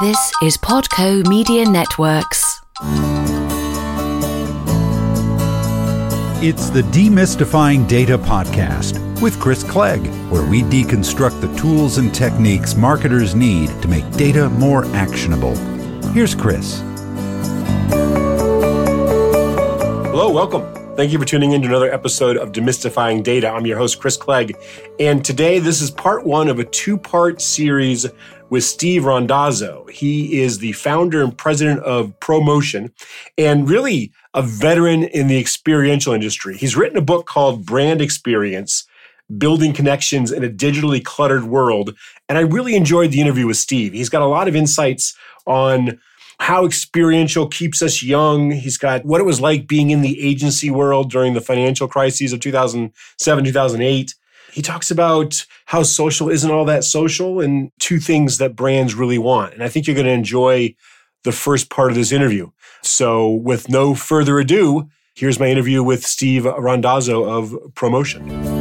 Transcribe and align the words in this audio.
This 0.00 0.32
is 0.42 0.56
Podco 0.56 1.24
Media 1.28 1.64
Networks. 1.64 2.60
It's 6.42 6.68
the 6.68 6.82
Demystifying 6.90 7.86
Data 7.86 8.18
Podcast 8.18 8.98
with 9.22 9.38
Chris 9.38 9.62
Clegg, 9.62 10.04
where 10.32 10.44
we 10.44 10.62
deconstruct 10.62 11.40
the 11.40 11.56
tools 11.56 11.98
and 11.98 12.12
techniques 12.12 12.74
marketers 12.74 13.36
need 13.36 13.68
to 13.82 13.86
make 13.86 14.10
data 14.16 14.50
more 14.50 14.84
actionable. 14.96 15.54
Here's 16.08 16.34
Chris. 16.34 16.80
Hello, 20.10 20.28
welcome. 20.32 20.73
Thank 20.96 21.10
you 21.10 21.18
for 21.18 21.24
tuning 21.24 21.50
in 21.50 21.62
to 21.62 21.66
another 21.66 21.92
episode 21.92 22.36
of 22.36 22.52
Demystifying 22.52 23.24
Data. 23.24 23.48
I'm 23.48 23.66
your 23.66 23.76
host, 23.76 23.98
Chris 23.98 24.16
Clegg. 24.16 24.56
And 25.00 25.24
today, 25.24 25.58
this 25.58 25.82
is 25.82 25.90
part 25.90 26.24
one 26.24 26.46
of 26.46 26.60
a 26.60 26.64
two 26.64 26.96
part 26.96 27.40
series 27.40 28.06
with 28.48 28.62
Steve 28.62 29.04
Randazzo. 29.04 29.86
He 29.90 30.40
is 30.40 30.60
the 30.60 30.70
founder 30.70 31.20
and 31.24 31.36
president 31.36 31.80
of 31.80 32.16
ProMotion 32.20 32.92
and 33.36 33.68
really 33.68 34.12
a 34.34 34.42
veteran 34.42 35.02
in 35.02 35.26
the 35.26 35.36
experiential 35.36 36.12
industry. 36.12 36.56
He's 36.56 36.76
written 36.76 36.96
a 36.96 37.02
book 37.02 37.26
called 37.26 37.66
Brand 37.66 38.00
Experience 38.00 38.86
Building 39.36 39.72
Connections 39.72 40.30
in 40.30 40.44
a 40.44 40.48
Digitally 40.48 41.04
Cluttered 41.04 41.44
World. 41.44 41.96
And 42.28 42.38
I 42.38 42.42
really 42.42 42.76
enjoyed 42.76 43.10
the 43.10 43.20
interview 43.20 43.48
with 43.48 43.56
Steve. 43.56 43.94
He's 43.94 44.10
got 44.10 44.22
a 44.22 44.26
lot 44.26 44.46
of 44.46 44.54
insights 44.54 45.16
on 45.44 45.98
how 46.44 46.66
experiential 46.66 47.48
keeps 47.48 47.80
us 47.80 48.02
young. 48.02 48.50
He's 48.50 48.76
got 48.76 49.02
what 49.06 49.18
it 49.18 49.24
was 49.24 49.40
like 49.40 49.66
being 49.66 49.88
in 49.88 50.02
the 50.02 50.20
agency 50.20 50.70
world 50.70 51.10
during 51.10 51.32
the 51.32 51.40
financial 51.40 51.88
crises 51.88 52.34
of 52.34 52.40
2007, 52.40 53.44
2008. 53.44 54.14
He 54.52 54.60
talks 54.60 54.90
about 54.90 55.46
how 55.64 55.82
social 55.84 56.28
isn't 56.28 56.50
all 56.50 56.66
that 56.66 56.84
social 56.84 57.40
and 57.40 57.70
two 57.80 57.98
things 57.98 58.36
that 58.36 58.54
brands 58.54 58.94
really 58.94 59.16
want. 59.16 59.54
And 59.54 59.62
I 59.62 59.70
think 59.70 59.86
you're 59.86 59.96
going 59.96 60.04
to 60.04 60.12
enjoy 60.12 60.74
the 61.22 61.32
first 61.32 61.70
part 61.70 61.90
of 61.90 61.96
this 61.96 62.12
interview. 62.12 62.50
So, 62.82 63.30
with 63.30 63.70
no 63.70 63.94
further 63.94 64.38
ado, 64.38 64.90
here's 65.14 65.40
my 65.40 65.46
interview 65.46 65.82
with 65.82 66.04
Steve 66.04 66.44
Randazzo 66.44 67.24
of 67.24 67.52
ProMotion. 67.72 68.53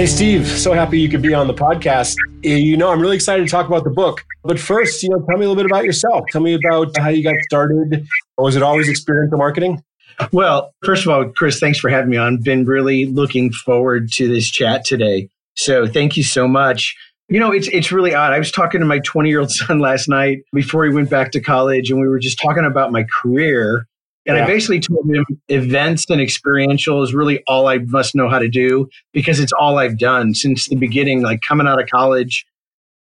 Hey, 0.00 0.06
Steve, 0.06 0.46
so 0.46 0.72
happy 0.72 0.98
you 0.98 1.10
could 1.10 1.20
be 1.20 1.34
on 1.34 1.46
the 1.46 1.52
podcast. 1.52 2.16
Eh, 2.42 2.56
you 2.56 2.74
know, 2.74 2.90
I'm 2.90 3.02
really 3.02 3.16
excited 3.16 3.44
to 3.44 3.50
talk 3.50 3.66
about 3.66 3.84
the 3.84 3.90
book. 3.90 4.24
But 4.42 4.58
first, 4.58 5.02
you 5.02 5.10
know, 5.10 5.18
tell 5.28 5.36
me 5.36 5.44
a 5.44 5.48
little 5.50 5.56
bit 5.56 5.66
about 5.66 5.84
yourself. 5.84 6.24
Tell 6.32 6.40
me 6.40 6.54
about 6.54 6.96
how 6.96 7.10
you 7.10 7.22
got 7.22 7.34
started. 7.42 8.06
Was 8.38 8.56
it 8.56 8.62
always 8.62 8.88
experiential 8.88 9.36
marketing? 9.36 9.84
Well, 10.32 10.72
first 10.82 11.04
of 11.04 11.10
all, 11.10 11.28
Chris, 11.28 11.60
thanks 11.60 11.78
for 11.78 11.90
having 11.90 12.08
me 12.08 12.16
on. 12.16 12.38
Been 12.38 12.64
really 12.64 13.04
looking 13.04 13.52
forward 13.52 14.10
to 14.12 14.26
this 14.26 14.50
chat 14.50 14.86
today. 14.86 15.28
So 15.54 15.86
thank 15.86 16.16
you 16.16 16.22
so 16.22 16.48
much. 16.48 16.96
You 17.28 17.38
know, 17.38 17.52
it's 17.52 17.68
it's 17.68 17.92
really 17.92 18.14
odd. 18.14 18.32
I 18.32 18.38
was 18.38 18.50
talking 18.50 18.80
to 18.80 18.86
my 18.86 19.00
20 19.00 19.28
year 19.28 19.40
old 19.40 19.50
son 19.50 19.80
last 19.80 20.08
night 20.08 20.38
before 20.54 20.86
he 20.86 20.94
went 20.94 21.10
back 21.10 21.30
to 21.32 21.42
college, 21.42 21.90
and 21.90 22.00
we 22.00 22.08
were 22.08 22.18
just 22.18 22.40
talking 22.40 22.64
about 22.64 22.90
my 22.90 23.04
career. 23.22 23.86
And 24.26 24.36
yeah. 24.36 24.44
I 24.44 24.46
basically 24.46 24.80
told 24.80 25.06
him 25.06 25.24
events 25.48 26.08
and 26.10 26.20
experiential 26.20 27.02
is 27.02 27.14
really 27.14 27.42
all 27.46 27.68
I 27.68 27.78
must 27.78 28.14
know 28.14 28.28
how 28.28 28.38
to 28.38 28.48
do 28.48 28.88
because 29.12 29.40
it's 29.40 29.52
all 29.52 29.78
I've 29.78 29.98
done 29.98 30.34
since 30.34 30.68
the 30.68 30.76
beginning. 30.76 31.22
Like 31.22 31.40
coming 31.40 31.66
out 31.66 31.80
of 31.80 31.88
college, 31.88 32.46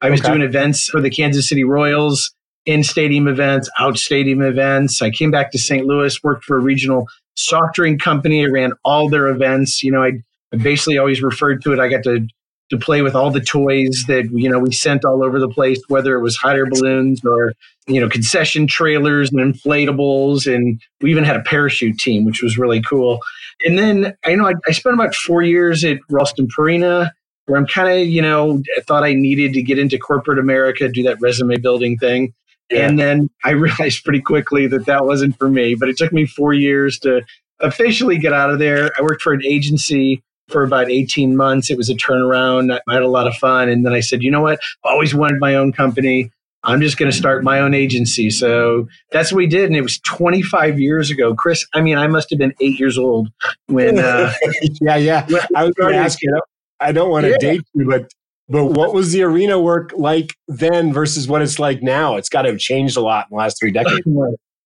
I 0.00 0.10
was 0.10 0.20
okay. 0.20 0.28
doing 0.30 0.42
events 0.42 0.88
for 0.88 1.00
the 1.00 1.10
Kansas 1.10 1.48
City 1.48 1.64
Royals, 1.64 2.32
in 2.66 2.84
stadium 2.84 3.26
events, 3.26 3.70
out 3.78 3.96
stadium 3.96 4.42
events. 4.42 5.00
I 5.00 5.10
came 5.10 5.30
back 5.30 5.50
to 5.52 5.58
St. 5.58 5.86
Louis, 5.86 6.22
worked 6.22 6.44
for 6.44 6.56
a 6.58 6.60
regional 6.60 7.08
soft 7.34 7.74
drink 7.74 8.00
company. 8.00 8.44
I 8.44 8.48
ran 8.48 8.72
all 8.84 9.08
their 9.08 9.28
events. 9.28 9.82
You 9.82 9.90
know, 9.90 10.02
I, 10.02 10.12
I 10.52 10.56
basically 10.58 10.98
always 10.98 11.22
referred 11.22 11.62
to 11.62 11.72
it. 11.72 11.80
I 11.80 11.88
got 11.88 12.04
to 12.04 12.28
to 12.70 12.78
play 12.78 13.02
with 13.02 13.14
all 13.14 13.30
the 13.30 13.40
toys 13.40 14.04
that 14.08 14.28
you 14.32 14.48
know 14.48 14.58
we 14.58 14.72
sent 14.72 15.04
all 15.04 15.24
over 15.24 15.38
the 15.38 15.48
place, 15.48 15.80
whether 15.88 16.16
it 16.16 16.22
was 16.22 16.36
hot 16.36 16.56
air 16.56 16.66
balloons 16.66 17.24
or 17.24 17.54
you 17.86 18.00
know 18.00 18.08
concession 18.08 18.66
trailers 18.66 19.30
and 19.30 19.40
inflatables, 19.40 20.52
and 20.52 20.80
we 21.00 21.10
even 21.10 21.24
had 21.24 21.36
a 21.36 21.42
parachute 21.42 21.98
team, 21.98 22.24
which 22.24 22.42
was 22.42 22.58
really 22.58 22.82
cool. 22.82 23.20
And 23.64 23.78
then 23.78 24.14
I 24.24 24.34
know 24.34 24.46
I, 24.46 24.54
I 24.66 24.72
spent 24.72 24.94
about 24.94 25.14
four 25.14 25.42
years 25.42 25.84
at 25.84 25.98
Ralston 26.10 26.48
Purina, 26.48 27.10
where 27.46 27.58
I'm 27.58 27.66
kind 27.66 27.88
of 28.00 28.06
you 28.06 28.22
know 28.22 28.62
I 28.76 28.80
thought 28.82 29.04
I 29.04 29.14
needed 29.14 29.54
to 29.54 29.62
get 29.62 29.78
into 29.78 29.98
corporate 29.98 30.38
America, 30.38 30.88
do 30.88 31.02
that 31.04 31.20
resume 31.20 31.56
building 31.56 31.96
thing. 31.98 32.34
Yeah. 32.70 32.86
And 32.86 32.98
then 32.98 33.30
I 33.44 33.50
realized 33.52 34.04
pretty 34.04 34.20
quickly 34.20 34.66
that 34.66 34.86
that 34.86 35.06
wasn't 35.06 35.38
for 35.38 35.48
me, 35.48 35.74
but 35.74 35.88
it 35.88 35.96
took 35.96 36.12
me 36.12 36.26
four 36.26 36.52
years 36.52 36.98
to 37.00 37.22
officially 37.60 38.18
get 38.18 38.32
out 38.32 38.50
of 38.50 38.58
there. 38.58 38.90
I 38.98 39.02
worked 39.02 39.22
for 39.22 39.32
an 39.32 39.42
agency 39.44 40.22
for 40.48 40.62
about 40.62 40.90
18 40.90 41.36
months. 41.36 41.70
It 41.70 41.76
was 41.76 41.90
a 41.90 41.94
turnaround. 41.94 42.76
I 42.88 42.92
had 42.92 43.02
a 43.02 43.08
lot 43.08 43.26
of 43.26 43.34
fun. 43.34 43.68
And 43.68 43.84
then 43.84 43.92
I 43.92 44.00
said, 44.00 44.22
you 44.22 44.30
know 44.30 44.42
what? 44.42 44.60
I 44.84 44.90
always 44.90 45.14
wanted 45.14 45.40
my 45.40 45.54
own 45.54 45.72
company. 45.72 46.30
I'm 46.64 46.80
just 46.80 46.98
going 46.98 47.10
to 47.10 47.16
start 47.16 47.44
my 47.44 47.60
own 47.60 47.72
agency. 47.72 48.30
So 48.30 48.88
that's 49.12 49.30
what 49.30 49.38
we 49.38 49.46
did. 49.46 49.66
And 49.66 49.76
it 49.76 49.82
was 49.82 50.00
25 50.00 50.80
years 50.80 51.10
ago. 51.10 51.34
Chris, 51.34 51.66
I 51.72 51.80
mean, 51.80 51.96
I 51.96 52.08
must 52.08 52.30
have 52.30 52.38
been 52.38 52.52
eight 52.60 52.80
years 52.80 52.98
old 52.98 53.28
when. 53.66 53.98
Uh, 53.98 54.32
yeah, 54.80 54.96
yeah. 54.96 55.26
I 55.56 55.64
was 55.64 55.74
going 55.74 55.92
to 55.92 55.98
ask 55.98 56.20
you, 56.20 56.40
I 56.80 56.92
don't 56.92 57.10
want 57.10 57.24
to 57.24 57.30
yeah. 57.30 57.38
date 57.38 57.62
you, 57.74 57.86
but 57.86 58.10
but 58.48 58.66
what 58.66 58.94
was 58.94 59.12
the 59.12 59.22
arena 59.22 59.60
work 59.60 59.92
like 59.96 60.34
then 60.48 60.92
versus 60.92 61.28
what 61.28 61.42
it's 61.42 61.58
like 61.58 61.82
now? 61.82 62.16
It's 62.16 62.30
got 62.30 62.42
to 62.42 62.50
have 62.50 62.58
changed 62.58 62.96
a 62.96 63.00
lot 63.00 63.26
in 63.30 63.36
the 63.36 63.38
last 63.38 63.58
three 63.60 63.70
decades. 63.72 64.06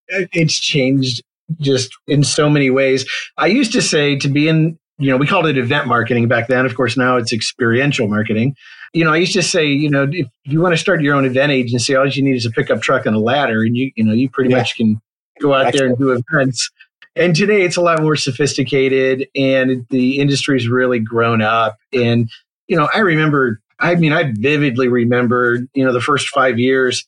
It's 0.09 0.59
changed 0.59 1.23
just 1.61 1.91
in 2.07 2.23
so 2.23 2.49
many 2.49 2.71
ways. 2.71 3.05
I 3.37 3.49
used 3.49 3.73
to 3.73 3.83
say 3.83 4.17
to 4.19 4.29
be 4.29 4.49
in 4.49 4.79
you 4.99 5.11
know, 5.11 5.17
we 5.17 5.27
called 5.27 5.47
it 5.47 5.59
event 5.59 5.87
marketing 5.87 6.29
back 6.29 6.49
then. 6.49 6.67
Of 6.67 6.75
course, 6.75 6.97
now 6.97 7.17
it's 7.17 7.33
experiential 7.33 8.09
marketing. 8.09 8.55
You 8.93 9.05
know, 9.05 9.13
I 9.13 9.17
used 9.17 9.33
to 9.33 9.43
say, 9.43 9.67
you 9.67 9.91
know, 9.91 10.07
if 10.11 10.29
you 10.45 10.61
want 10.61 10.75
to 10.75 10.79
start 10.79 11.01
your 11.01 11.15
own 11.15 11.25
event 11.25 11.51
agency, 11.51 11.97
all 11.97 12.07
you 12.07 12.23
need 12.23 12.37
is 12.37 12.45
a 12.45 12.51
pickup 12.51 12.83
truck 12.83 13.07
and 13.07 13.17
a 13.17 13.19
ladder, 13.19 13.63
and 13.63 13.77
you, 13.77 13.91
you 13.97 14.05
know, 14.05 14.13
you 14.13 14.29
pretty 14.29 14.51
yeah. 14.51 14.59
much 14.59 14.77
can 14.77 15.01
go 15.41 15.55
out 15.55 15.73
there 15.73 15.87
and 15.87 15.99
do 15.99 16.11
events. 16.11 16.71
And 17.17 17.35
today 17.35 17.63
it's 17.63 17.77
a 17.77 17.81
lot 17.81 18.01
more 18.01 18.17
sophisticated, 18.17 19.29
and 19.35 19.87
the 19.91 20.19
industry's 20.19 20.69
really 20.69 20.99
grown 20.99 21.43
up. 21.43 21.79
And 21.93 22.31
you 22.69 22.77
know, 22.77 22.89
I 22.95 23.01
remember, 23.01 23.61
I 23.81 23.95
mean, 23.97 24.13
I 24.13 24.33
vividly 24.35 24.89
remember, 24.89 25.61
you 25.75 25.85
know, 25.85 25.93
the 25.93 26.01
first 26.01 26.29
five 26.29 26.59
years, 26.59 27.07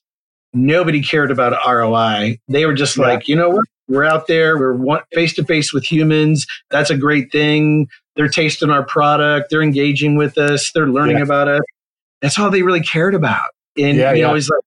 nobody 0.53 1.03
cared 1.03 1.31
about 1.31 1.55
ROI. 1.67 2.39
They 2.49 2.67
were 2.67 2.75
just 2.75 2.97
yeah. 2.97 3.05
like, 3.05 3.29
you 3.29 3.37
know 3.37 3.51
what? 3.51 3.67
We're 3.89 4.05
out 4.05 4.27
there. 4.27 4.59
We're 4.59 5.03
face 5.13 5.35
to 5.35 5.45
face 5.45 5.73
with 5.73 5.85
humans. 5.85 6.47
That's 6.71 6.91
a 6.91 6.97
great 6.97 7.31
thing. 7.31 7.89
They're 8.17 8.29
tasting 8.29 8.71
our 8.71 8.85
product. 8.85 9.51
They're 9.51 9.63
engaging 9.63 10.17
with 10.17 10.39
us. 10.39 10.71
They're 10.73 10.89
learning 10.89 11.19
yeah. 11.19 11.25
about 11.25 11.49
us. 11.49 11.61
That's 12.23 12.39
all 12.39 12.51
they 12.51 12.63
really 12.63 12.83
cared 12.83 13.15
about. 13.15 13.51
And 13.77 13.99
yeah, 13.99 14.13
you 14.13 14.23
know, 14.23 14.31
yeah. 14.31 14.39
it's 14.39 14.49
like 14.49 14.61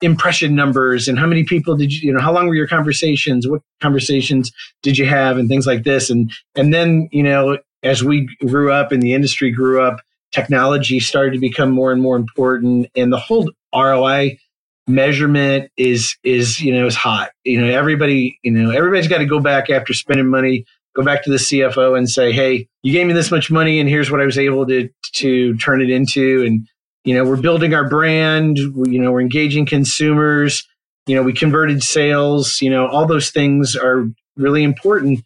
impression 0.00 0.54
numbers 0.54 1.08
and 1.08 1.18
how 1.18 1.26
many 1.26 1.44
people 1.44 1.76
did 1.76 1.92
you, 1.92 2.08
you 2.08 2.12
know, 2.12 2.20
how 2.20 2.32
long 2.32 2.48
were 2.48 2.54
your 2.54 2.66
conversations? 2.66 3.46
What 3.46 3.62
conversations 3.80 4.52
did 4.82 4.98
you 4.98 5.06
have 5.06 5.36
and 5.36 5.48
things 5.48 5.66
like 5.66 5.84
this? 5.84 6.10
And 6.10 6.30
and 6.54 6.72
then, 6.72 7.08
you 7.12 7.22
know, 7.22 7.58
as 7.82 8.02
we 8.02 8.28
grew 8.46 8.72
up 8.72 8.92
and 8.92 9.02
the 9.02 9.14
industry 9.14 9.50
grew 9.50 9.82
up, 9.82 10.00
technology 10.32 11.00
started 11.00 11.32
to 11.32 11.38
become 11.38 11.70
more 11.70 11.92
and 11.92 12.00
more 12.00 12.16
important 12.16 12.88
and 12.94 13.12
the 13.12 13.18
whole 13.18 13.50
ROI 13.74 14.38
measurement 14.86 15.70
is 15.76 16.16
is 16.24 16.60
you 16.60 16.72
know 16.72 16.86
is 16.86 16.94
hot 16.94 17.30
you 17.44 17.60
know 17.60 17.66
everybody 17.66 18.38
you 18.42 18.50
know 18.50 18.70
everybody's 18.70 19.08
got 19.08 19.18
to 19.18 19.26
go 19.26 19.38
back 19.38 19.70
after 19.70 19.94
spending 19.94 20.26
money 20.26 20.64
go 20.96 21.04
back 21.04 21.22
to 21.22 21.30
the 21.30 21.36
cfo 21.36 21.96
and 21.96 22.10
say 22.10 22.32
hey 22.32 22.66
you 22.82 22.92
gave 22.92 23.06
me 23.06 23.12
this 23.12 23.30
much 23.30 23.50
money 23.50 23.78
and 23.78 23.88
here's 23.88 24.10
what 24.10 24.20
i 24.20 24.24
was 24.24 24.38
able 24.38 24.66
to 24.66 24.88
to 25.12 25.56
turn 25.58 25.80
it 25.82 25.90
into. 25.90 26.44
And 26.44 26.66
you 27.04 27.14
know 27.14 27.24
we're 27.24 27.40
building 27.40 27.74
our 27.74 27.88
brand 27.88 28.58
we, 28.74 28.92
you 28.92 28.98
know 28.98 29.12
we're 29.12 29.20
engaging 29.20 29.66
consumers 29.66 30.66
you 31.06 31.14
know 31.14 31.22
we 31.22 31.32
converted 31.32 31.82
sales 31.82 32.60
you 32.60 32.70
know 32.70 32.86
all 32.86 33.06
those 33.06 33.30
things 33.30 33.76
are 33.76 34.06
really 34.36 34.62
important 34.64 35.24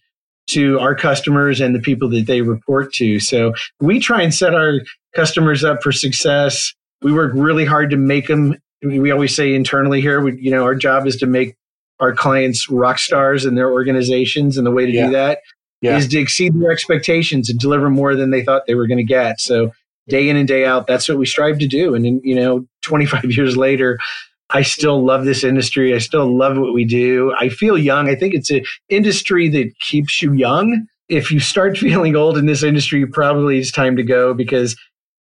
to 0.49 0.79
our 0.79 0.95
customers 0.95 1.61
and 1.61 1.75
the 1.75 1.81
people 1.81 2.09
that 2.11 2.27
they 2.27 2.41
report 2.41 2.93
to. 2.95 3.19
So 3.21 3.53
we 3.81 3.99
try 3.99 4.23
and 4.23 4.33
set 4.33 4.55
our 4.55 4.81
customers 5.15 5.65
up 5.65 5.83
for 5.83 5.93
success. 5.93 6.73
We 7.03 7.13
work 7.13 7.33
really 7.35 7.65
hard 7.65 7.91
to 7.91 7.97
make 7.97 8.29
them 8.29 8.57
we 8.83 9.11
always 9.11 9.35
say 9.35 9.55
internally 9.55 10.01
here, 10.01 10.21
we, 10.21 10.41
you 10.41 10.51
know, 10.51 10.65
our 10.65 10.75
job 10.75 11.07
is 11.07 11.17
to 11.17 11.27
make 11.27 11.57
our 11.99 12.15
clients 12.15 12.69
rock 12.69 12.99
stars 12.99 13.45
in 13.45 13.55
their 13.55 13.71
organizations, 13.71 14.57
and 14.59 14.67
the 14.67 14.71
way 14.71 14.87
to 14.87 14.93
yeah. 14.93 15.07
do 15.07 15.13
that 15.13 15.39
yeah. 15.81 15.97
is 15.97 16.09
to 16.09 16.19
exceed 16.19 16.59
their 16.59 16.71
expectations 16.71 17.49
and 17.49 17.59
deliver 17.59 17.91
more 17.91 18.15
than 18.15 18.31
they 18.31 18.45
thought 18.45 18.67
they 18.67 18.75
were 18.75 18.87
going 18.87 18.99
to 18.99 19.05
get. 19.05 19.41
So 19.41 19.73
day 20.09 20.29
in 20.29 20.37
and 20.37 20.49
day 20.49 20.65
out, 20.65 20.87
that's 20.87 21.09
what 21.09 21.19
we 21.19 21.27
strive 21.27 21.59
to 21.59 21.67
do. 21.67 21.95
And 21.95 22.21
you 22.23 22.35
know, 22.35 22.67
25 22.83 23.25
years 23.33 23.57
later, 23.57 23.99
I 24.51 24.63
still 24.63 25.05
love 25.05 25.25
this 25.25 25.43
industry. 25.43 25.95
I 25.95 25.99
still 25.99 26.37
love 26.37 26.57
what 26.57 26.73
we 26.73 26.85
do. 26.85 27.35
I 27.37 27.49
feel 27.49 27.77
young. 27.77 28.09
I 28.09 28.15
think 28.15 28.35
it's 28.35 28.51
an 28.51 28.65
industry 28.89 29.49
that 29.49 29.73
keeps 29.81 30.23
you 30.23 30.33
young. 30.33 30.87
If 31.09 31.33
you 31.33 31.41
start 31.41 31.79
feeling 31.79 32.15
old 32.15 32.39
in 32.39 32.47
this 32.47 32.63
industry, 32.63 33.07
probably 33.07 33.59
it's 33.59 33.73
time 33.73 33.97
to 33.97 34.03
go 34.03 34.35
because 34.35 34.77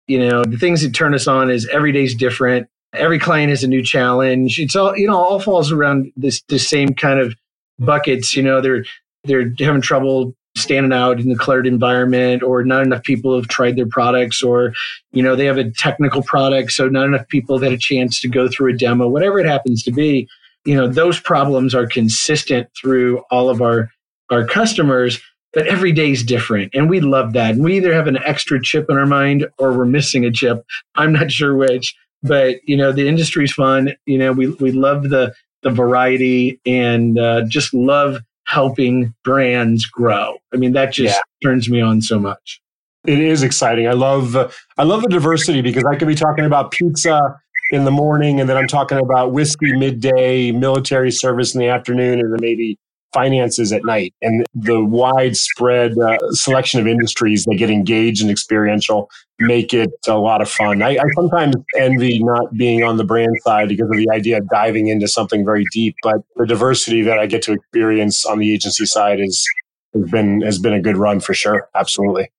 you 0.06 0.18
know 0.18 0.44
the 0.44 0.56
things 0.56 0.82
that 0.82 0.94
turn 0.94 1.14
us 1.14 1.26
on 1.26 1.50
is 1.50 1.68
every 1.68 1.92
day's 1.92 2.14
different 2.14 2.68
every 2.94 3.18
client 3.18 3.52
is 3.52 3.64
a 3.64 3.68
new 3.68 3.82
challenge. 3.82 4.58
It's 4.58 4.76
all 4.76 4.96
you 4.96 5.06
know, 5.06 5.16
all 5.16 5.40
falls 5.40 5.72
around 5.72 6.12
this 6.16 6.42
the 6.48 6.58
same 6.58 6.94
kind 6.94 7.20
of 7.20 7.34
buckets. 7.78 8.36
You 8.36 8.42
know, 8.42 8.60
they're 8.60 8.84
they're 9.24 9.52
having 9.58 9.82
trouble 9.82 10.34
standing 10.56 10.92
out 10.92 11.20
in 11.20 11.28
the 11.28 11.36
cluttered 11.36 11.66
environment 11.66 12.42
or 12.42 12.64
not 12.64 12.82
enough 12.82 13.02
people 13.04 13.36
have 13.36 13.48
tried 13.48 13.76
their 13.76 13.86
products 13.86 14.42
or 14.42 14.72
you 15.12 15.22
know 15.22 15.36
they 15.36 15.44
have 15.44 15.58
a 15.58 15.70
technical 15.70 16.22
product 16.22 16.72
so 16.72 16.88
not 16.88 17.06
enough 17.06 17.26
people 17.28 17.56
have 17.56 17.62
had 17.62 17.72
a 17.72 17.78
chance 17.78 18.20
to 18.20 18.28
go 18.28 18.48
through 18.48 18.72
a 18.72 18.76
demo 18.76 19.08
whatever 19.08 19.38
it 19.38 19.46
happens 19.46 19.82
to 19.84 19.92
be 19.92 20.28
you 20.64 20.74
know 20.74 20.88
those 20.88 21.20
problems 21.20 21.72
are 21.72 21.86
consistent 21.86 22.68
through 22.80 23.22
all 23.30 23.48
of 23.48 23.62
our 23.62 23.90
our 24.30 24.44
customers 24.44 25.20
but 25.52 25.68
every 25.68 25.92
day 25.92 26.10
is 26.10 26.24
different 26.24 26.74
and 26.74 26.90
we 26.90 27.00
love 27.00 27.32
that 27.32 27.52
and 27.52 27.62
we 27.62 27.76
either 27.76 27.94
have 27.94 28.08
an 28.08 28.18
extra 28.24 28.60
chip 28.60 28.86
in 28.88 28.98
our 28.98 29.06
mind 29.06 29.46
or 29.58 29.72
we're 29.72 29.84
missing 29.84 30.24
a 30.24 30.32
chip 30.32 30.64
i'm 30.96 31.12
not 31.12 31.30
sure 31.30 31.54
which 31.54 31.94
but 32.22 32.56
you 32.64 32.76
know 32.76 32.92
the 32.92 33.08
industry's 33.08 33.52
fun 33.52 33.94
you 34.06 34.18
know 34.18 34.32
we, 34.32 34.48
we 34.48 34.72
love 34.72 35.10
the 35.10 35.32
the 35.62 35.70
variety 35.70 36.60
and 36.64 37.18
uh, 37.18 37.42
just 37.46 37.74
love 37.74 38.18
helping 38.46 39.14
brands 39.24 39.86
grow. 39.86 40.36
I 40.52 40.56
mean, 40.56 40.72
that 40.72 40.92
just 40.92 41.16
yeah. 41.16 41.48
turns 41.48 41.68
me 41.68 41.80
on 41.80 42.02
so 42.02 42.18
much. 42.18 42.60
It 43.06 43.18
is 43.18 43.42
exciting. 43.42 43.88
I 43.88 43.92
love 43.92 44.36
uh, 44.36 44.50
I 44.76 44.82
love 44.82 45.02
the 45.02 45.08
diversity 45.08 45.62
because 45.62 45.84
I 45.84 45.96
could 45.96 46.08
be 46.08 46.14
talking 46.14 46.44
about 46.44 46.70
pizza 46.70 47.40
in 47.70 47.84
the 47.84 47.90
morning 47.90 48.40
and 48.40 48.48
then 48.48 48.56
I'm 48.56 48.66
talking 48.66 48.98
about 48.98 49.32
whiskey 49.32 49.72
midday, 49.72 50.52
military 50.52 51.10
service 51.10 51.54
in 51.54 51.60
the 51.60 51.68
afternoon, 51.68 52.18
and 52.20 52.32
then 52.32 52.40
maybe 52.40 52.78
finances 53.12 53.72
at 53.72 53.84
night 53.84 54.14
and 54.22 54.46
the 54.54 54.84
widespread 54.84 55.96
uh, 55.98 56.16
selection 56.30 56.80
of 56.80 56.86
industries 56.86 57.44
that 57.44 57.56
get 57.56 57.70
engaged 57.70 58.22
and 58.22 58.30
experiential 58.30 59.10
make 59.38 59.72
it 59.72 59.90
a 60.06 60.16
lot 60.16 60.42
of 60.42 60.50
fun. 60.50 60.82
I, 60.82 60.90
I, 60.90 61.04
sometimes 61.14 61.56
envy 61.76 62.22
not 62.22 62.52
being 62.52 62.84
on 62.84 62.98
the 62.98 63.04
brand 63.04 63.34
side 63.42 63.68
because 63.68 63.88
of 63.90 63.96
the 63.96 64.10
idea 64.10 64.38
of 64.38 64.48
diving 64.48 64.88
into 64.88 65.08
something 65.08 65.44
very 65.44 65.64
deep, 65.72 65.96
but 66.02 66.16
the 66.36 66.46
diversity 66.46 67.02
that 67.02 67.18
I 67.18 67.26
get 67.26 67.42
to 67.42 67.52
experience 67.52 68.24
on 68.26 68.38
the 68.38 68.52
agency 68.52 68.86
side 68.86 69.20
is 69.20 69.46
has 69.94 70.10
been 70.10 70.40
has 70.42 70.58
been 70.58 70.74
a 70.74 70.80
good 70.80 70.96
run 70.96 71.20
for 71.20 71.34
sure. 71.34 71.68
Absolutely. 71.74 72.30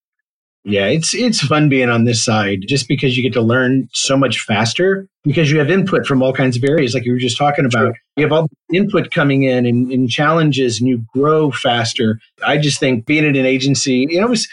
Yeah, 0.63 0.87
it's 0.87 1.15
it's 1.15 1.41
fun 1.41 1.69
being 1.69 1.89
on 1.89 2.03
this 2.03 2.23
side 2.23 2.65
just 2.67 2.87
because 2.87 3.17
you 3.17 3.23
get 3.23 3.33
to 3.33 3.41
learn 3.41 3.89
so 3.93 4.15
much 4.15 4.41
faster 4.41 5.07
because 5.23 5.51
you 5.51 5.57
have 5.57 5.71
input 5.71 6.05
from 6.05 6.21
all 6.21 6.33
kinds 6.33 6.55
of 6.55 6.63
areas 6.63 6.93
like 6.93 7.03
you 7.03 7.13
were 7.13 7.17
just 7.17 7.37
talking 7.37 7.65
about. 7.65 7.87
Sure. 7.87 7.95
You 8.17 8.23
have 8.25 8.31
all 8.31 8.47
the 8.69 8.77
input 8.77 9.09
coming 9.09 9.43
in 9.43 9.65
and, 9.65 9.91
and, 9.91 10.09
challenges 10.09 10.79
and 10.79 10.87
you 10.87 11.03
grow 11.13 11.49
faster. 11.49 12.19
I 12.45 12.59
just 12.59 12.79
think 12.79 13.07
being 13.07 13.25
at 13.25 13.35
an 13.35 13.45
agency, 13.45 14.05
you 14.09 14.19
know, 14.19 14.27
it 14.27 14.29
was 14.29 14.47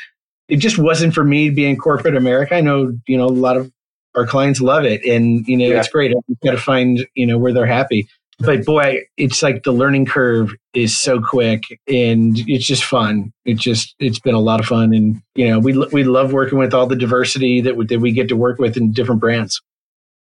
it 0.48 0.56
just 0.56 0.78
wasn't 0.78 1.12
for 1.12 1.24
me 1.24 1.50
being 1.50 1.76
corporate 1.76 2.16
America. 2.16 2.54
I 2.54 2.62
know, 2.62 2.96
you 3.06 3.18
know, 3.18 3.26
a 3.26 3.28
lot 3.28 3.58
of 3.58 3.70
our 4.16 4.26
clients 4.26 4.62
love 4.62 4.84
it 4.84 5.04
and 5.04 5.46
you 5.46 5.58
know, 5.58 5.66
yeah. 5.66 5.78
it's 5.78 5.88
great. 5.88 6.12
You've 6.26 6.40
got 6.42 6.52
to 6.52 6.58
find, 6.58 7.06
you 7.14 7.26
know, 7.26 7.36
where 7.36 7.52
they're 7.52 7.66
happy 7.66 8.08
but 8.38 8.64
boy, 8.64 9.00
it's 9.16 9.42
like 9.42 9.64
the 9.64 9.72
learning 9.72 10.06
curve 10.06 10.54
is 10.72 10.96
so 10.96 11.20
quick 11.20 11.64
and 11.88 12.38
it's 12.48 12.66
just 12.66 12.84
fun. 12.84 13.32
It 13.44 13.54
just, 13.54 13.94
it's 13.98 14.20
been 14.20 14.34
a 14.34 14.40
lot 14.40 14.60
of 14.60 14.66
fun. 14.66 14.94
And, 14.94 15.20
you 15.34 15.48
know, 15.48 15.58
we, 15.58 15.76
we 15.92 16.04
love 16.04 16.32
working 16.32 16.58
with 16.58 16.72
all 16.72 16.86
the 16.86 16.96
diversity 16.96 17.60
that 17.62 17.76
we, 17.76 17.86
that 17.86 17.98
we 17.98 18.12
get 18.12 18.28
to 18.28 18.36
work 18.36 18.58
with 18.58 18.76
in 18.76 18.92
different 18.92 19.20
brands. 19.20 19.60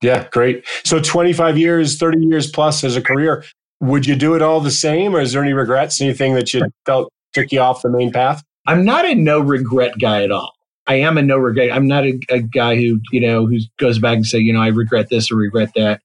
Yeah, 0.02 0.28
great. 0.30 0.64
So 0.84 1.00
25 1.00 1.58
years, 1.58 1.98
30 1.98 2.18
years 2.26 2.50
plus 2.50 2.84
as 2.84 2.96
a 2.96 3.02
career, 3.02 3.44
would 3.80 4.06
you 4.06 4.14
do 4.14 4.34
it 4.34 4.42
all 4.42 4.60
the 4.60 4.70
same 4.70 5.14
or 5.16 5.20
is 5.20 5.32
there 5.32 5.42
any 5.42 5.52
regrets, 5.52 6.00
anything 6.00 6.34
that 6.34 6.54
you 6.54 6.62
felt 6.84 7.12
took 7.32 7.50
you 7.50 7.60
off 7.60 7.82
the 7.82 7.90
main 7.90 8.12
path? 8.12 8.42
I'm 8.66 8.84
not 8.84 9.04
a 9.04 9.14
no 9.14 9.40
regret 9.40 9.94
guy 9.98 10.22
at 10.22 10.30
all. 10.30 10.52
I 10.86 10.94
am 10.94 11.18
a 11.18 11.22
no 11.22 11.36
regret. 11.36 11.72
I'm 11.72 11.88
not 11.88 12.04
a, 12.04 12.18
a 12.30 12.40
guy 12.40 12.76
who, 12.76 13.00
you 13.10 13.20
know, 13.20 13.46
who 13.46 13.58
goes 13.78 13.98
back 13.98 14.16
and 14.16 14.26
say, 14.26 14.38
you 14.38 14.52
know, 14.52 14.62
I 14.62 14.68
regret 14.68 15.08
this 15.08 15.32
or 15.32 15.36
regret 15.36 15.70
that. 15.74 16.00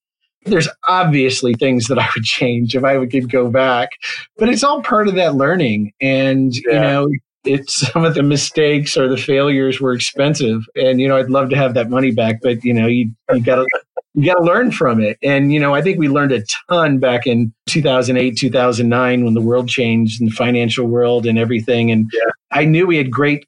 There's 0.46 0.70
obviously 0.88 1.54
things 1.54 1.88
that 1.88 2.00
I 2.00 2.08
would 2.16 2.24
change 2.24 2.76
if 2.76 2.84
I 2.84 3.06
could 3.06 3.30
go 3.30 3.50
back, 3.50 3.90
but 4.38 4.50
it's 4.50 4.64
all 4.64 4.82
part 4.82 5.08
of 5.08 5.16
that 5.16 5.36
learning. 5.36 5.94
And, 6.02 6.54
yeah. 6.56 6.74
you 6.74 6.80
know, 6.80 7.08
it's 7.44 7.76
some 7.92 8.06
of 8.06 8.16
the 8.16 8.24
mistakes 8.24 8.98
or 8.98 9.08
the 9.08 9.18
failures 9.18 9.80
were 9.80 9.94
expensive. 9.94 10.64
And, 10.76 11.00
you 11.00 11.08
know, 11.08 11.18
I'd 11.18 11.30
love 11.30 11.50
to 11.50 11.58
have 11.58 11.74
that 11.76 11.90
money 11.90 12.12
back, 12.12 12.40
but, 12.42 12.64
you 12.64 12.74
know, 12.74 12.88
you, 12.88 13.12
you 13.34 13.42
gotta, 13.42 13.66
you 14.14 14.26
gotta 14.26 14.44
learn 14.44 14.72
from 14.72 15.00
it. 15.00 15.18
And, 15.24 15.54
you 15.54 15.60
know, 15.60 15.74
I 15.74 15.82
think 15.82 16.00
we 16.00 16.10
learned 16.10 16.32
a 16.32 16.44
ton 16.70 17.00
back 17.00 17.28
in 17.28 17.54
2008, 17.68 18.38
2009 18.38 19.24
when 19.24 19.34
the 19.34 19.42
world 19.42 19.70
changed 19.70 20.22
in 20.22 20.28
the 20.28 20.34
financial 20.34 20.88
world 20.88 21.26
and 21.26 21.38
everything. 21.38 21.92
And 21.92 22.10
yeah. 22.14 22.32
I 22.52 22.66
knew 22.66 22.88
we 22.88 22.98
had 22.98 23.12
great 23.12 23.46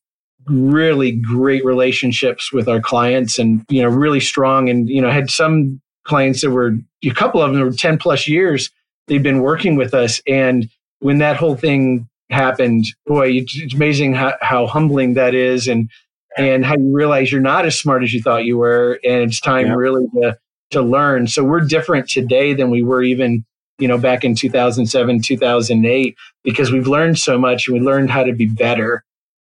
really 0.48 1.12
great 1.12 1.64
relationships 1.64 2.52
with 2.52 2.68
our 2.68 2.82
clients 2.82 3.40
and 3.40 3.64
you 3.70 3.82
know 3.82 3.88
really 3.88 4.20
strong 4.20 4.70
and 4.70 4.90
you 4.90 5.02
know 5.02 5.10
had 5.10 5.30
some 5.30 5.82
clients 6.06 6.42
that 6.42 6.52
were 6.52 6.76
a 7.04 7.12
couple 7.12 7.42
of 7.42 7.54
them 7.54 7.62
were 7.62 7.72
10 7.72 7.98
plus 7.98 8.28
years 8.28 8.70
they've 9.08 9.24
been 9.24 9.42
working 9.42 9.76
with 9.76 9.94
us. 9.94 10.22
And 10.28 10.70
when 11.00 11.18
that 11.20 11.36
whole 11.36 11.56
thing 11.56 12.08
happened 12.30 12.86
boy 13.06 13.30
it's 13.30 13.74
amazing 13.76 14.14
how, 14.14 14.34
how 14.42 14.66
humbling 14.66 15.14
that 15.14 15.36
is 15.36 15.68
and 15.68 15.90
and 16.36 16.66
how 16.66 16.76
you 16.76 16.92
realize 16.92 17.32
you're 17.32 17.42
not 17.42 17.66
as 17.66 17.78
smart 17.78 18.02
as 18.02 18.12
you 18.12 18.20
thought 18.20 18.44
you 18.46 18.58
were. 18.58 19.00
And 19.04 19.22
it's 19.22 19.40
time 19.40 19.68
yeah. 19.68 19.74
really 19.74 20.08
to 20.16 20.38
to 20.72 20.82
learn. 20.82 21.28
So 21.28 21.44
we're 21.44 21.60
different 21.60 22.10
today 22.10 22.54
than 22.54 22.72
we 22.72 22.82
were 22.84 23.04
even 23.04 23.46
you 23.78 23.88
know 23.88 23.98
back 23.98 24.24
in 24.24 24.36
2007 24.36 25.22
2008 25.22 26.16
because 26.44 26.72
we've 26.72 26.88
learned 26.88 27.20
so 27.20 27.38
much 27.38 27.68
and 27.68 27.78
we 27.78 27.86
learned 27.86 28.10
how 28.10 28.24
to 28.24 28.34
be 28.34 28.48
better. 28.48 29.04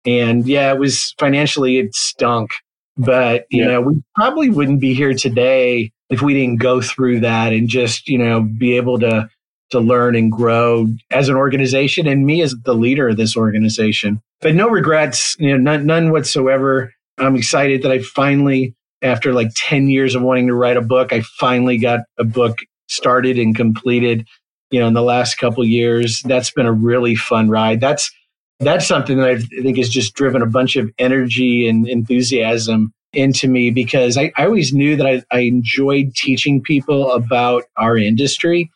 And 0.05 0.45
yeah 0.45 0.71
it 0.71 0.79
was 0.79 1.15
financially 1.17 1.79
it 1.79 1.95
stunk. 1.95 2.51
But 2.97 3.45
you 3.49 3.63
yeah. 3.63 3.71
know 3.71 3.81
we 3.81 4.03
probably 4.15 4.49
wouldn't 4.49 4.79
be 4.79 4.93
here 4.93 5.13
today 5.13 5.91
if 6.09 6.21
we 6.21 6.33
didn't 6.33 6.57
go 6.59 6.81
through 6.81 7.21
that 7.21 7.53
and 7.53 7.67
just 7.67 8.07
you 8.07 8.17
know 8.17 8.41
be 8.41 8.77
able 8.77 8.99
to 8.99 9.29
to 9.71 9.79
learn 9.79 10.15
and 10.15 10.31
grow 10.31 10.87
as 11.11 11.27
an 11.27 11.35
organization 11.35 12.07
and 12.07 12.25
me 12.25 12.41
as 12.41 12.55
the 12.65 12.75
leader 12.75 13.09
of 13.09 13.17
this 13.17 13.35
organization. 13.35 14.21
But 14.41 14.55
no 14.55 14.69
regrets 14.69 15.35
you 15.39 15.51
know 15.51 15.57
none, 15.57 15.85
none 15.85 16.11
whatsoever. 16.11 16.93
I'm 17.17 17.35
excited 17.35 17.81
that 17.83 17.91
i 17.91 17.99
finally 17.99 18.75
after 19.01 19.33
like 19.33 19.49
10 19.55 19.87
years 19.87 20.15
of 20.15 20.21
wanting 20.21 20.47
to 20.47 20.53
write 20.53 20.77
a 20.77 20.81
book 20.81 21.13
i 21.13 21.21
finally 21.21 21.77
got 21.77 22.01
a 22.17 22.23
book 22.23 22.57
started 22.87 23.37
and 23.37 23.55
completed 23.55 24.25
you 24.71 24.79
know 24.79 24.87
in 24.87 24.93
the 24.93 25.01
last 25.01 25.35
couple 25.35 25.63
years. 25.63 26.21
That's 26.23 26.51
been 26.51 26.65
a 26.65 26.73
really 26.73 27.15
fun 27.15 27.49
ride. 27.49 27.79
That's 27.79 28.11
that's 28.59 28.87
something 28.87 29.17
that 29.17 29.29
i 29.29 29.37
think 29.37 29.77
has 29.77 29.89
just 29.89 30.13
driven 30.15 30.41
a 30.41 30.45
bunch 30.45 30.77
of 30.77 30.89
energy 30.97 31.67
and 31.67 31.87
enthusiasm 31.87 32.93
into 33.15 33.47
me 33.47 33.71
because 33.71 34.17
I, 34.17 34.31
I 34.38 34.45
always 34.45 34.73
knew 34.73 34.95
that 34.95 35.07
I, 35.07 35.23
I 35.31 35.41
enjoyed 35.41 36.13
teaching 36.15 36.62
people 36.62 37.12
about 37.12 37.63
our 37.77 37.97
industry. 37.97 38.71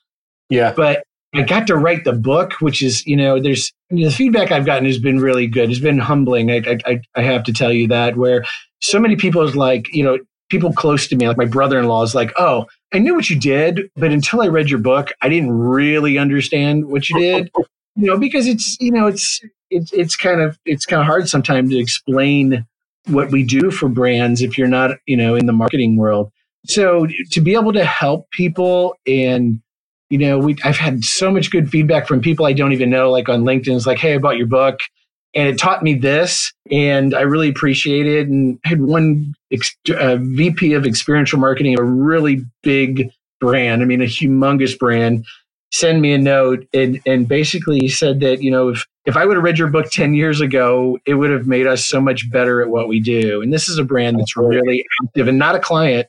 Yeah. 0.50 0.74
But 0.76 1.04
I 1.34 1.44
got 1.44 1.68
to 1.68 1.76
write 1.76 2.06
the 2.06 2.14
book, 2.14 2.54
which 2.54 2.82
is, 2.82 3.06
you 3.06 3.16
know, 3.16 3.40
there's 3.40 3.72
the 3.90 4.10
feedback 4.10 4.52
I've 4.52 4.66
gotten 4.66 4.86
has 4.86 4.98
been 4.98 5.20
really 5.20 5.46
good. 5.46 5.70
It's 5.70 5.80
been 5.80 6.00
humbling. 6.00 6.50
I, 6.50 6.78
I, 6.86 7.02
I 7.16 7.22
have 7.22 7.44
to 7.44 7.54
tell 7.54 7.72
you 7.72 7.88
that, 7.90 8.18
where 8.18 8.44
so 8.82 9.00
many 9.00 9.16
people 9.16 9.44
is 9.44 9.56
like, 9.56 9.86
you 9.94 10.04
know, 10.04 10.18
people 10.50 10.74
close 10.74 11.08
to 11.08 11.16
me, 11.16 11.28
like 11.28 11.38
my 11.38 11.46
brother 11.46 11.78
in 11.80 11.86
law 11.86 12.02
is 12.02 12.16
like, 12.16 12.32
oh, 12.38 12.66
I 12.92 13.00
knew 13.00 13.14
what 13.14 13.30
you 13.30 13.40
did, 13.40 13.82
but 13.96 14.12
until 14.12 14.42
I 14.42 14.48
read 14.48 14.70
your 14.70 14.80
book, 14.80 15.12
I 15.22 15.30
didn't 15.30 15.52
really 15.52 16.18
understand 16.18 16.86
what 16.88 17.08
you 17.10 17.20
did. 17.20 17.52
you 17.96 18.08
know, 18.08 18.18
because 18.18 18.48
it's, 18.48 18.76
you 18.80 18.92
know, 18.92 19.06
it's, 19.06 19.42
it's, 19.70 19.94
it's 19.94 20.16
kind 20.16 20.42
of, 20.42 20.58
it's 20.66 20.88
kind 20.88 21.02
of 21.02 21.06
hard 21.06 21.30
sometimes 21.30 21.70
to 21.70 21.78
explain 21.78 22.66
what 23.10 23.32
we 23.32 23.44
do 23.44 23.72
for 23.72 23.90
brands 23.90 24.42
if 24.42 24.58
you're 24.58 24.68
not, 24.68 24.92
you 25.06 25.18
know, 25.18 25.36
in 25.36 25.46
the 25.46 25.54
marketing 25.54 25.98
world. 25.98 26.32
So 26.66 27.08
to 27.32 27.42
be 27.42 27.56
able 27.56 27.74
to 27.74 27.86
help 27.86 28.30
people 28.32 28.96
and 29.08 29.62
you 30.10 30.18
know, 30.18 30.40
we 30.40 30.58
I've 30.64 30.78
had 30.78 31.04
so 31.04 31.32
much 31.32 31.52
good 31.52 31.70
feedback 31.70 32.08
from 32.08 32.22
people 32.22 32.46
I 32.46 32.54
don't 32.54 32.74
even 32.74 32.90
know, 32.90 33.12
like 33.12 33.30
on 33.30 33.44
LinkedIn. 33.44 33.76
It's 33.76 33.86
like, 33.86 34.00
hey, 34.00 34.16
I 34.16 34.18
bought 34.18 34.38
your 34.38 34.48
book 34.48 34.80
and 35.36 35.48
it 35.48 35.60
taught 35.60 35.84
me 35.84 35.94
this 35.94 36.52
and 36.72 37.14
I 37.14 37.22
really 37.22 37.50
appreciate 37.50 38.08
it. 38.08 38.28
And 38.28 38.60
I 38.66 38.70
had 38.70 38.82
one 38.82 39.36
ex- 39.52 39.76
uh, 39.90 40.18
VP 40.20 40.74
of 40.74 40.86
experiential 40.86 41.40
marketing, 41.40 41.78
a 41.78 41.84
really 41.84 42.44
big 42.64 43.10
brand. 43.40 43.82
I 43.82 43.86
mean, 43.86 44.02
a 44.02 44.06
humongous 44.06 44.78
brand 44.78 45.26
send 45.72 46.02
me 46.02 46.14
a 46.14 46.18
note 46.18 46.68
and, 46.74 47.00
and 47.06 47.28
basically 47.28 47.88
said 47.88 48.20
that, 48.22 48.42
you 48.42 48.50
know, 48.50 48.70
if, 48.70 48.88
if 49.06 49.16
I 49.16 49.26
would 49.26 49.36
have 49.36 49.44
read 49.44 49.58
your 49.58 49.68
book 49.68 49.90
10 49.92 50.14
years 50.14 50.42
ago, 50.42 50.98
it 51.06 51.16
would 51.16 51.30
have 51.30 51.48
made 51.48 51.68
us 51.68 51.86
so 51.86 52.02
much 52.02 52.30
better 52.32 52.62
at 52.62 52.70
what 52.70 52.88
we 52.88 53.00
do. 53.00 53.42
And 53.42 53.54
this 53.54 53.70
is 53.70 53.78
a 53.78 53.84
brand 53.84 54.20
that's 54.20 54.36
really 54.36 54.86
active 55.04 55.28
and 55.28 55.38
not 55.38 55.56
a 55.56 55.60
client, 55.60 56.08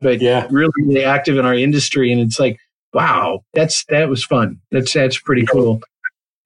but 0.00 0.20
yeah. 0.20 0.46
really, 0.50 0.72
really 0.84 1.04
active 1.04 1.38
in 1.38 1.46
our 1.46 1.54
industry. 1.54 2.12
And 2.12 2.20
it's 2.20 2.38
like, 2.38 2.58
wow, 2.92 3.44
that's, 3.54 3.84
that 3.86 4.08
was 4.08 4.24
fun. 4.24 4.60
That's, 4.70 4.92
that's 4.92 5.18
pretty 5.18 5.46
cool. 5.46 5.80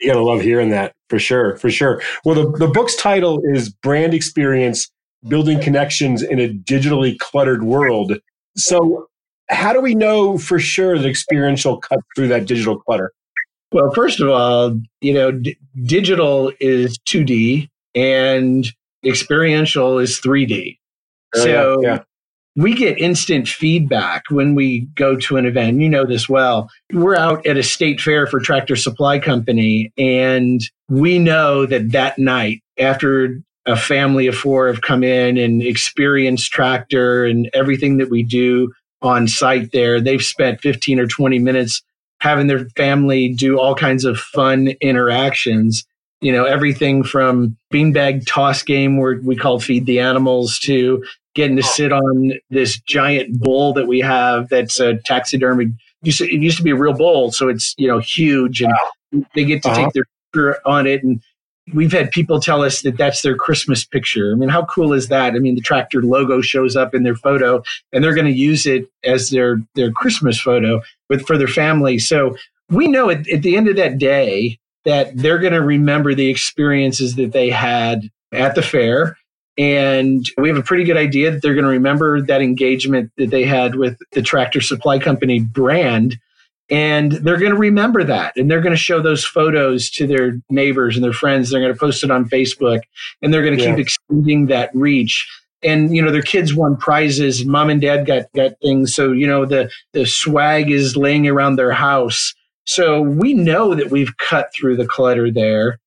You 0.01 0.13
gotta 0.13 0.25
love 0.25 0.41
hearing 0.41 0.71
that 0.71 0.95
for 1.09 1.19
sure, 1.19 1.57
for 1.59 1.71
sure. 1.71 2.03
Well, 2.25 2.35
the, 2.35 2.59
the 2.59 2.69
book's 2.69 2.97
title 2.97 3.41
is 3.45 3.69
Brand 3.69 4.15
Experience 4.15 4.91
Building 5.29 5.61
Connections 5.61 6.23
in 6.23 6.41
a 6.41 6.49
Digitally 6.49 7.17
Cluttered 7.19 7.63
World. 7.63 8.19
So 8.57 9.09
how 9.53 9.73
do 9.73 9.81
we 9.81 9.95
know 9.95 10.39
for 10.39 10.59
sure 10.59 10.99
that 10.99 11.07
experiential 11.07 11.79
cut 11.79 12.01
through 12.17 12.29
that 12.29 12.47
digital 12.47 12.79
clutter? 12.79 13.13
Well, 13.73 13.93
first 13.95 14.21
of 14.21 14.29
all, 14.29 14.79
you 15.01 15.15
know, 15.15 15.33
d- 15.33 15.57
digital 15.85 16.53
is 16.61 16.99
2D 17.09 17.69
and 17.95 18.67
experiential 19.05 19.99
is 19.99 20.21
3D. 20.21 20.79
Oh, 21.35 21.45
so, 21.45 21.83
yeah, 21.83 21.89
yeah. 21.89 22.03
we 22.57 22.75
get 22.75 22.99
instant 22.99 23.49
feedback 23.49 24.25
when 24.31 24.55
we 24.55 24.81
go 24.95 25.17
to 25.17 25.37
an 25.39 25.47
event. 25.47 25.81
You 25.81 25.89
know 25.89 26.05
this 26.05 26.29
well. 26.29 26.71
We're 26.93 27.17
out 27.17 27.47
at 27.47 27.57
a 27.57 27.63
state 27.63 28.01
fair 28.01 28.27
for 28.27 28.41
Tractor 28.41 28.77
Supply 28.77 29.19
Company, 29.19 29.93
and 29.97 30.61
we 30.89 31.19
know 31.19 31.65
that 31.65 31.93
that 31.93 32.19
night, 32.19 32.63
after 32.79 33.41
a 33.65 33.77
family 33.77 34.27
of 34.27 34.37
four 34.37 34.67
have 34.67 34.83
come 34.83 35.03
in 35.03 35.39
and 35.39 35.63
experienced 35.63 36.51
Tractor 36.53 37.25
and 37.25 37.49
everything 37.55 37.97
that 37.99 38.11
we 38.11 38.23
do 38.23 38.73
on 39.03 39.29
site 39.29 39.73
there, 39.73 40.01
they've 40.01 40.23
spent 40.23 40.61
15 40.61 41.01
or 41.01 41.07
20 41.07 41.39
minutes 41.39 41.83
having 42.21 42.47
their 42.47 42.67
family 42.77 43.29
do 43.29 43.59
all 43.59 43.75
kinds 43.75 44.05
of 44.05 44.19
fun 44.19 44.69
interactions. 44.81 45.85
You 46.21 46.31
know, 46.31 46.45
everything 46.45 47.03
from 47.03 47.57
beanbag 47.73 48.27
toss 48.27 48.63
game 48.63 48.97
where 48.97 49.19
we 49.23 49.35
call 49.35 49.59
feed 49.59 49.87
the 49.87 49.99
animals 49.99 50.59
to 50.61 51.05
getting 51.35 51.57
to 51.57 51.63
sit 51.63 51.93
on 51.93 52.33
this 52.51 52.79
giant 52.81 53.41
bull 53.41 53.73
that 53.73 53.89
we 53.89 54.01
have 54.01 54.49
that's 54.49 54.79
a 54.79 54.99
taxidermy. 54.99 55.73
It 56.05 56.21
used 56.21 56.59
to 56.59 56.63
be 56.63 56.71
a 56.71 56.77
real 56.77 56.93
bull, 56.95 57.33
so 57.33 57.49
it's 57.49 57.75
you 57.77 57.89
know 57.89 57.99
huge, 57.99 58.61
and 58.61 58.73
wow. 58.73 59.25
they 59.35 59.45
get 59.45 59.63
to 59.63 59.71
uh-huh. 59.71 59.85
take 59.85 59.93
their 59.93 60.67
on 60.67 60.87
it. 60.87 61.03
And 61.03 61.21
we've 61.73 61.93
had 61.93 62.11
people 62.11 62.41
tell 62.41 62.63
us 62.63 62.83
that 62.83 62.97
that's 62.97 63.23
their 63.23 63.37
Christmas 63.37 63.85
picture. 63.85 64.33
I 64.33 64.35
mean, 64.35 64.49
how 64.49 64.65
cool 64.65 64.93
is 64.93 65.09
that? 65.09 65.35
I 65.35 65.39
mean, 65.39 65.55
the 65.55 65.61
tractor 65.61 66.03
logo 66.03 66.41
shows 66.41 66.77
up 66.77 66.95
in 66.95 67.03
their 67.03 67.15
photo, 67.15 67.63
and 67.93 68.03
they're 68.03 68.15
going 68.15 68.27
to 68.27 68.39
use 68.39 68.67
it 68.67 68.87
as 69.05 69.31
their 69.31 69.61
their 69.75 69.91
Christmas 69.91 70.41
photo 70.41 70.81
with 71.09 71.27
for 71.27 71.39
their 71.39 71.49
family. 71.49 71.99
So 71.99 72.37
we 72.69 72.89
know 72.89 73.11
at, 73.11 73.29
at 73.29 73.43
the 73.43 73.57
end 73.57 73.69
of 73.69 73.77
that 73.77 73.99
day 73.99 74.59
that 74.85 75.17
they're 75.17 75.39
going 75.39 75.53
to 75.53 75.63
remember 75.63 76.15
the 76.15 76.29
experiences 76.29 77.15
that 77.17 77.33
they 77.33 77.51
had 77.51 78.11
at 78.33 78.55
the 78.55 78.63
fair 78.63 79.17
and 79.59 80.25
we 80.39 80.49
have 80.49 80.57
a 80.57 80.63
pretty 80.63 80.85
good 80.85 80.97
idea 80.97 81.31
that 81.31 81.43
they're 81.43 81.55
going 81.55 81.65
to 81.65 81.71
remember 81.71 82.23
that 82.23 82.41
engagement 82.41 83.11
that 83.19 83.31
they 83.31 83.45
had 83.45 83.75
with 83.75 83.99
the 84.13 84.23
Tractor 84.23 84.61
Supply 84.61 84.99
Company 84.99 85.41
brand. 85.41 86.17
And 86.73 87.13
they're 87.13 87.39
going 87.39 87.53
to 87.53 87.59
remember 87.59 88.03
that. 88.03 88.35
And 88.35 88.51
they're 88.51 88.63
going 88.63 88.73
to 88.73 88.79
show 88.79 89.03
those 89.03 89.27
photos 89.27 89.91
to 89.91 90.07
their 90.07 90.39
neighbors 90.49 90.97
and 90.97 91.05
their 91.05 91.13
friends. 91.13 91.51
They're 91.51 91.61
going 91.61 91.73
to 91.73 91.79
post 91.79 92.03
it 92.03 92.11
on 92.11 92.25
Facebook 92.31 92.81
and 93.21 93.33
they're 93.33 93.45
going 93.45 93.59
to 93.59 93.63
yeah. 93.63 93.77
keep 93.77 93.79
extending 93.79 94.47
that 94.47 94.71
reach. 94.73 95.29
And, 95.63 95.95
you 95.95 96.01
know, 96.01 96.11
their 96.11 96.23
kids 96.23 96.55
won 96.55 96.79
prizes. 96.79 97.45
Mom 97.45 97.69
and 97.69 97.81
dad 97.81 98.07
got, 98.07 98.33
got 98.35 98.53
things. 98.63 98.95
So, 98.95 99.13
you 99.13 99.27
know, 99.27 99.45
the, 99.45 99.71
the 99.93 100.07
swag 100.07 100.71
is 100.71 100.97
laying 100.97 101.29
around 101.29 101.57
their 101.57 101.73
house. 101.73 102.35
So 102.65 103.03
we 103.03 103.35
know 103.35 103.75
that 103.75 103.91
we've 103.91 104.17
cut 104.17 104.51
through 104.59 104.77
the 104.77 104.87
clutter 104.87 105.31
there. 105.31 105.79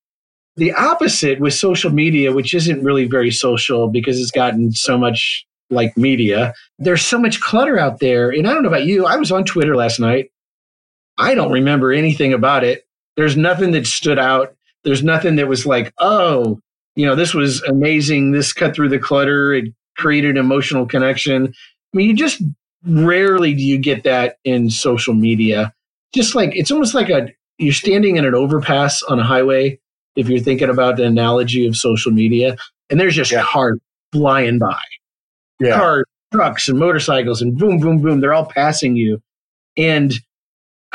The 0.55 0.71
opposite 0.71 1.39
with 1.39 1.55
social 1.55 1.89
media, 1.89 2.31
which 2.31 2.53
isn't 2.53 2.83
really 2.83 3.05
very 3.05 3.31
social 3.31 3.89
because 3.89 4.21
it's 4.21 4.31
gotten 4.31 4.71
so 4.71 4.99
much 4.99 5.47
like 5.71 5.97
media. 5.97 6.53
There's 6.77 7.01
so 7.01 7.17
much 7.17 7.41
clutter 7.41 7.79
out 7.79 7.99
there. 7.99 8.29
And 8.29 8.47
I 8.47 8.53
don't 8.53 8.61
know 8.61 8.69
about 8.69 8.85
you. 8.85 9.07
I 9.07 9.17
was 9.17 9.31
on 9.31 9.45
Twitter 9.45 9.75
last 9.75 9.99
night. 9.99 10.29
I 11.17 11.35
don't 11.35 11.51
remember 11.51 11.91
anything 11.91 12.33
about 12.33 12.63
it. 12.63 12.85
There's 13.15 13.37
nothing 13.37 13.71
that 13.71 13.87
stood 13.87 14.19
out. 14.19 14.55
There's 14.83 15.03
nothing 15.03 15.37
that 15.37 15.47
was 15.47 15.65
like, 15.65 15.93
oh, 15.99 16.59
you 16.95 17.05
know, 17.05 17.15
this 17.15 17.33
was 17.33 17.61
amazing. 17.63 18.31
This 18.31 18.53
cut 18.53 18.75
through 18.75 18.89
the 18.89 18.99
clutter. 18.99 19.53
It 19.53 19.73
created 19.97 20.31
an 20.31 20.37
emotional 20.37 20.85
connection. 20.85 21.47
I 21.47 21.97
mean, 21.97 22.09
you 22.09 22.15
just 22.15 22.41
rarely 22.85 23.53
do 23.53 23.63
you 23.63 23.77
get 23.77 24.03
that 24.03 24.37
in 24.43 24.69
social 24.69 25.13
media. 25.13 25.73
Just 26.13 26.35
like 26.35 26.55
it's 26.55 26.71
almost 26.71 26.93
like 26.93 27.09
a 27.09 27.29
you're 27.57 27.73
standing 27.73 28.17
in 28.17 28.25
an 28.25 28.35
overpass 28.35 29.01
on 29.03 29.19
a 29.19 29.23
highway 29.23 29.79
if 30.15 30.29
you're 30.29 30.39
thinking 30.39 30.69
about 30.69 30.97
the 30.97 31.03
analogy 31.03 31.65
of 31.65 31.75
social 31.75 32.11
media, 32.11 32.55
and 32.89 32.99
there's 32.99 33.15
just 33.15 33.31
yeah. 33.31 33.43
cars 33.43 33.79
flying 34.11 34.59
by. 34.59 34.79
Yeah. 35.59 35.77
Cars, 35.77 36.05
trucks, 36.33 36.69
and 36.69 36.79
motorcycles, 36.79 37.41
and 37.41 37.57
boom, 37.57 37.79
boom, 37.79 38.01
boom. 38.01 38.21
They're 38.21 38.33
all 38.33 38.45
passing 38.45 38.95
you. 38.95 39.21
And 39.77 40.13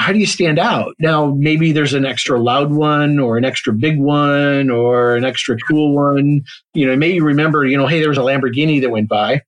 how 0.00 0.12
do 0.12 0.18
you 0.18 0.26
stand 0.26 0.58
out? 0.58 0.94
Now, 0.98 1.26
maybe 1.26 1.72
there's 1.72 1.92
an 1.92 2.06
extra 2.06 2.40
loud 2.40 2.72
one 2.72 3.18
or 3.18 3.36
an 3.36 3.44
extra 3.44 3.72
big 3.72 3.98
one 3.98 4.70
or 4.70 5.14
an 5.14 5.24
extra 5.24 5.58
cool 5.58 5.94
one. 5.94 6.42
You 6.72 6.86
know, 6.86 6.96
maybe 6.96 7.20
remember, 7.20 7.66
you 7.66 7.76
know, 7.76 7.86
hey, 7.86 8.00
there 8.00 8.08
was 8.08 8.18
a 8.18 8.22
Lamborghini 8.22 8.80
that 8.80 8.90
went 8.90 9.10
by, 9.10 9.42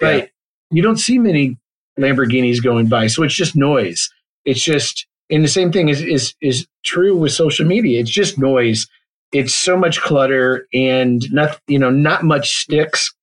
but 0.00 0.16
yeah. 0.16 0.26
you 0.72 0.82
don't 0.82 0.98
see 0.98 1.18
many 1.18 1.56
Lamborghinis 1.98 2.62
going 2.62 2.88
by. 2.88 3.06
So 3.06 3.22
it's 3.22 3.34
just 3.34 3.54
noise. 3.54 4.10
It's 4.44 4.62
just 4.62 5.06
and 5.30 5.44
the 5.44 5.48
same 5.48 5.70
thing 5.70 5.88
is 5.88 6.02
is 6.02 6.34
is 6.40 6.66
true 6.84 7.16
with 7.16 7.32
social 7.32 7.66
media. 7.66 8.00
It's 8.00 8.10
just 8.10 8.38
noise. 8.38 8.88
It's 9.32 9.54
so 9.54 9.76
much 9.76 10.00
clutter 10.00 10.66
and 10.74 11.22
not 11.32 11.60
you 11.68 11.78
know 11.78 11.90
not 11.90 12.24
much 12.24 12.56
sticks. 12.56 13.14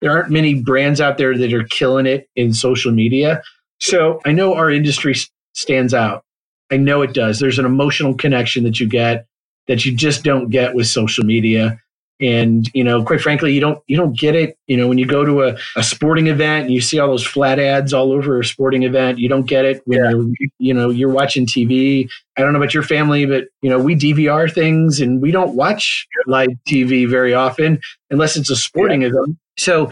There 0.00 0.12
aren't 0.12 0.30
many 0.30 0.62
brands 0.62 1.00
out 1.00 1.18
there 1.18 1.36
that 1.36 1.52
are 1.52 1.64
killing 1.64 2.06
it 2.06 2.28
in 2.36 2.54
social 2.54 2.92
media. 2.92 3.42
So 3.80 4.20
I 4.24 4.32
know 4.32 4.54
our 4.54 4.70
industry 4.70 5.14
stands 5.54 5.94
out. 5.94 6.24
I 6.70 6.76
know 6.76 7.02
it 7.02 7.14
does. 7.14 7.38
There's 7.38 7.58
an 7.58 7.66
emotional 7.66 8.14
connection 8.14 8.64
that 8.64 8.78
you 8.80 8.88
get 8.88 9.26
that 9.66 9.84
you 9.84 9.94
just 9.94 10.24
don't 10.24 10.50
get 10.50 10.74
with 10.74 10.86
social 10.86 11.24
media 11.24 11.80
and 12.20 12.70
you 12.74 12.84
know 12.84 13.02
quite 13.02 13.20
frankly 13.20 13.52
you 13.52 13.60
don't 13.60 13.82
you 13.88 13.96
don't 13.96 14.16
get 14.16 14.36
it 14.36 14.56
you 14.68 14.76
know 14.76 14.86
when 14.86 14.98
you 14.98 15.06
go 15.06 15.24
to 15.24 15.42
a, 15.42 15.56
a 15.76 15.82
sporting 15.82 16.28
event 16.28 16.66
and 16.66 16.72
you 16.72 16.80
see 16.80 17.00
all 17.00 17.08
those 17.08 17.26
flat 17.26 17.58
ads 17.58 17.92
all 17.92 18.12
over 18.12 18.38
a 18.38 18.44
sporting 18.44 18.84
event 18.84 19.18
you 19.18 19.28
don't 19.28 19.48
get 19.48 19.64
it 19.64 19.82
when 19.84 19.98
yeah. 19.98 20.10
you're 20.10 20.48
you 20.58 20.72
know 20.72 20.90
you're 20.90 21.10
watching 21.10 21.44
tv 21.44 22.08
i 22.36 22.40
don't 22.40 22.52
know 22.52 22.58
about 22.58 22.72
your 22.72 22.84
family 22.84 23.26
but 23.26 23.46
you 23.62 23.70
know 23.70 23.80
we 23.80 23.96
dvr 23.96 24.52
things 24.52 25.00
and 25.00 25.20
we 25.20 25.32
don't 25.32 25.56
watch 25.56 26.06
live 26.26 26.50
tv 26.68 27.08
very 27.08 27.34
often 27.34 27.80
unless 28.10 28.36
it's 28.36 28.50
a 28.50 28.56
sporting 28.56 29.02
yeah. 29.02 29.08
event 29.08 29.36
so 29.58 29.90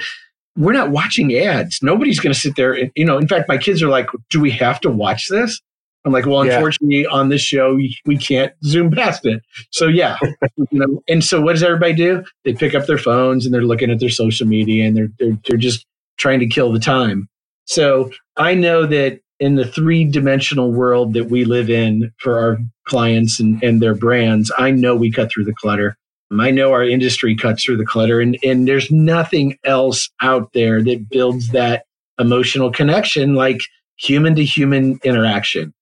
we're 0.57 0.73
not 0.73 0.91
watching 0.91 1.35
ads 1.35 1.79
nobody's 1.83 2.21
going 2.21 2.33
to 2.33 2.39
sit 2.39 2.57
there 2.57 2.73
and, 2.73 2.91
you 2.95 3.05
know 3.05 3.19
in 3.19 3.29
fact 3.29 3.49
my 3.49 3.59
kids 3.59 3.83
are 3.83 3.89
like 3.89 4.09
do 4.31 4.41
we 4.41 4.51
have 4.51 4.81
to 4.81 4.91
watch 4.91 5.29
this 5.29 5.61
I'm 6.05 6.13
like, 6.13 6.27
well, 6.27 6.41
unfortunately, 6.41 7.03
yeah. 7.03 7.09
on 7.11 7.29
this 7.29 7.43
show, 7.43 7.79
we 8.07 8.19
can't 8.19 8.53
zoom 8.65 8.91
past 8.91 9.25
it. 9.25 9.43
So 9.71 9.87
yeah, 9.87 10.17
you 10.57 10.67
know. 10.73 11.03
And 11.09 11.23
so, 11.23 11.41
what 11.41 11.53
does 11.53 11.63
everybody 11.63 11.95
do? 11.95 12.25
They 12.45 12.55
pick 12.55 12.75
up 12.75 12.87
their 12.87 12.99
phones 12.99 13.45
and 13.45 13.55
they're 13.55 13.63
looking 13.63 13.91
at 13.91 14.01
their 14.01 14.11
social 14.11 14.47
media 14.47 14.87
and 14.87 14.97
they're 14.97 15.11
they're 15.19 15.39
they're 15.47 15.59
just 15.59 15.87
trying 16.19 16.41
to 16.41 16.47
kill 16.47 16.73
the 16.73 16.81
time. 16.81 17.29
So 17.67 18.11
I 18.37 18.55
know 18.55 18.87
that 18.87 19.21
in 19.39 19.55
the 19.55 19.65
three 19.65 20.05
dimensional 20.05 20.73
world 20.73 21.15
that 21.15 21.31
we 21.31 21.45
live 21.45 21.71
in 21.71 22.13
for 22.19 22.39
our 22.39 22.59
clients 22.87 23.41
and, 23.41 23.63
and 23.63 23.81
their 23.81 23.95
brands, 23.95 24.51
I 24.59 24.71
know 24.71 24.97
we 24.97 25.11
cut 25.11 25.31
through 25.31 25.45
the 25.45 25.55
clutter. 25.55 25.97
I 26.41 26.51
know 26.51 26.73
our 26.73 26.85
industry 26.85 27.37
cuts 27.37 27.65
through 27.65 27.77
the 27.77 27.87
clutter, 27.87 28.21
and 28.21 28.39
and 28.43 28.67
there's 28.67 28.91
nothing 28.91 29.59
else 29.65 30.11
out 30.21 30.53
there 30.53 30.83
that 30.83 31.09
builds 31.09 31.49
that 31.49 31.85
emotional 32.19 32.71
connection 32.71 33.35
like 33.35 33.63
human 33.97 34.35
to 34.37 34.45
human 34.45 34.99
interaction 35.05 35.73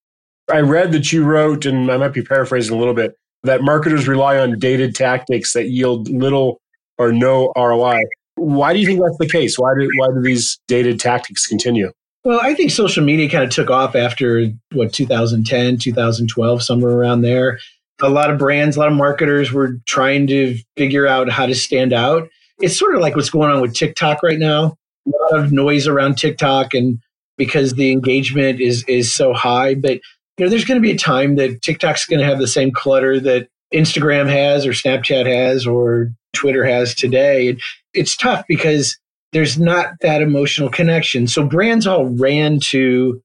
I 0.51 0.59
read 0.59 0.91
that 0.91 1.11
you 1.11 1.23
wrote, 1.23 1.65
and 1.65 1.89
I 1.91 1.97
might 1.97 2.13
be 2.13 2.21
paraphrasing 2.21 2.75
a 2.75 2.79
little 2.79 2.93
bit, 2.93 3.15
that 3.43 3.61
marketers 3.61 4.07
rely 4.07 4.37
on 4.37 4.59
dated 4.59 4.95
tactics 4.95 5.53
that 5.53 5.69
yield 5.69 6.09
little 6.09 6.61
or 6.97 7.11
no 7.11 7.51
ROI. 7.55 7.99
Why 8.35 8.73
do 8.73 8.79
you 8.79 8.85
think 8.85 9.01
that's 9.01 9.17
the 9.17 9.29
case? 9.29 9.57
Why 9.57 9.73
do 9.77 9.89
why 9.97 10.07
do 10.13 10.21
these 10.21 10.59
dated 10.67 10.99
tactics 10.99 11.47
continue? 11.47 11.91
Well, 12.23 12.39
I 12.41 12.53
think 12.53 12.71
social 12.71 13.03
media 13.03 13.29
kind 13.29 13.43
of 13.43 13.49
took 13.49 13.69
off 13.69 13.95
after 13.95 14.47
what 14.73 14.93
2010, 14.93 15.77
2012, 15.77 16.63
somewhere 16.63 16.91
around 16.91 17.21
there. 17.21 17.59
A 18.01 18.09
lot 18.09 18.31
of 18.31 18.37
brands, 18.37 18.75
a 18.75 18.79
lot 18.79 18.89
of 18.89 18.95
marketers 18.97 19.51
were 19.51 19.77
trying 19.85 20.27
to 20.27 20.57
figure 20.77 21.07
out 21.07 21.29
how 21.29 21.45
to 21.45 21.55
stand 21.55 21.93
out. 21.93 22.27
It's 22.59 22.77
sort 22.77 22.95
of 22.95 23.01
like 23.01 23.15
what's 23.15 23.29
going 23.29 23.51
on 23.51 23.61
with 23.61 23.73
TikTok 23.73 24.23
right 24.23 24.39
now. 24.39 24.75
A 25.07 25.33
lot 25.33 25.43
of 25.43 25.51
noise 25.51 25.87
around 25.87 26.17
TikTok 26.17 26.73
and 26.73 26.99
because 27.37 27.73
the 27.73 27.91
engagement 27.91 28.61
is 28.61 28.83
is 28.87 29.13
so 29.13 29.33
high, 29.33 29.73
but 29.73 29.99
you 30.37 30.45
know, 30.45 30.49
there's 30.49 30.65
going 30.65 30.81
to 30.81 30.87
be 30.87 30.93
a 30.93 30.97
time 30.97 31.35
that 31.35 31.61
TikTok's 31.61 32.05
going 32.05 32.19
to 32.19 32.25
have 32.25 32.39
the 32.39 32.47
same 32.47 32.71
clutter 32.71 33.19
that 33.19 33.47
Instagram 33.73 34.29
has 34.29 34.65
or 34.65 34.71
Snapchat 34.71 35.25
has 35.25 35.65
or 35.65 36.11
Twitter 36.33 36.65
has 36.65 36.95
today. 36.95 37.57
It's 37.93 38.15
tough 38.15 38.45
because 38.47 38.97
there's 39.33 39.59
not 39.59 39.93
that 40.01 40.21
emotional 40.21 40.69
connection. 40.69 41.27
So 41.27 41.45
brands 41.45 41.87
all 41.87 42.05
ran 42.05 42.59
to 42.71 43.21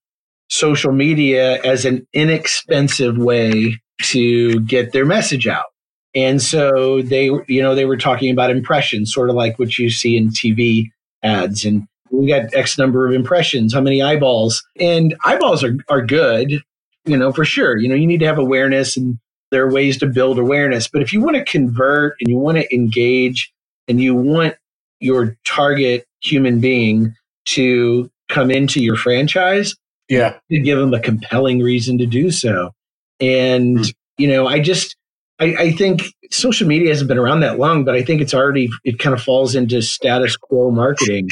social 0.49 0.93
media 0.93 1.61
as 1.63 1.85
an 1.85 2.07
inexpensive 2.13 3.19
way 3.19 3.81
to 4.03 4.61
get 4.61 4.93
their 4.93 5.07
message 5.07 5.47
out. 5.47 5.67
And 6.15 6.41
so 6.41 7.03
they, 7.03 7.25
you 7.47 7.63
know, 7.63 7.75
they 7.75 7.85
were 7.85 7.97
talking 7.97 8.31
about 8.31 8.51
impressions, 8.51 9.13
sort 9.13 9.29
of 9.29 9.37
like 9.37 9.59
what 9.59 9.79
you 9.79 9.91
see 9.91 10.17
in 10.17 10.31
TV 10.31 10.91
ads. 11.23 11.65
And 11.65 11.87
we 12.11 12.29
got 12.29 12.55
X 12.55 12.79
number 12.79 13.07
of 13.07 13.13
impressions, 13.13 13.75
how 13.75 13.81
many 13.81 14.03
eyeballs? 14.03 14.67
And 14.81 15.15
eyeballs 15.25 15.63
are, 15.63 15.77
are 15.89 16.05
good 16.05 16.63
you 17.07 17.17
know, 17.17 17.33
for 17.33 17.45
sure. 17.45 17.79
You 17.79 17.89
know, 17.89 17.95
you 17.95 18.07
need 18.07 18.21
to 18.21 18.27
have 18.27 18.39
awareness 18.39 18.97
and 18.97 19.19
there 19.51 19.65
are 19.65 19.73
ways 19.73 19.97
to 19.99 20.07
build 20.07 20.39
awareness. 20.39 20.89
But 20.89 21.03
if 21.03 21.13
you 21.13 21.21
want 21.21 21.37
to 21.37 21.45
convert 21.45 22.17
and 22.21 22.29
you 22.29 22.37
want 22.37 22.59
to 22.59 22.75
engage 22.75 23.53
and 23.89 24.01
you 24.01 24.15
want 24.15 24.57
your 25.01 25.37
target 25.47 26.05
human 26.21 26.61
being 26.61 27.15
to 27.47 28.11
come 28.29 28.51
into 28.51 28.83
your 28.83 28.97
franchise, 28.97 29.77
yeah, 30.09 30.37
to 30.51 30.59
give 30.59 30.79
them 30.79 30.95
a 30.95 31.01
compelling 31.01 31.61
reason 31.61 31.99
to 31.99 32.07
do 32.07 32.31
so. 32.31 32.73
And, 33.21 33.79
mm. 33.79 33.95
you 34.19 34.29
know, 34.29 34.47
I 34.47 34.61
just, 34.61 34.97
I, 35.39 35.55
I, 35.59 35.73
think 35.73 36.03
social 36.31 36.67
media 36.67 36.89
hasn't 36.89 37.09
been 37.09 37.19
around 37.19 37.41
that 37.41 37.59
long, 37.59 37.85
but 37.85 37.95
I 37.95 38.03
think 38.03 38.21
it's 38.21 38.35
already, 38.35 38.69
it 38.85 38.99
kind 38.99 39.15
of 39.15 39.23
falls 39.23 39.55
into 39.55 39.83
status 39.83 40.37
quo 40.37 40.71
marketing. 40.71 41.29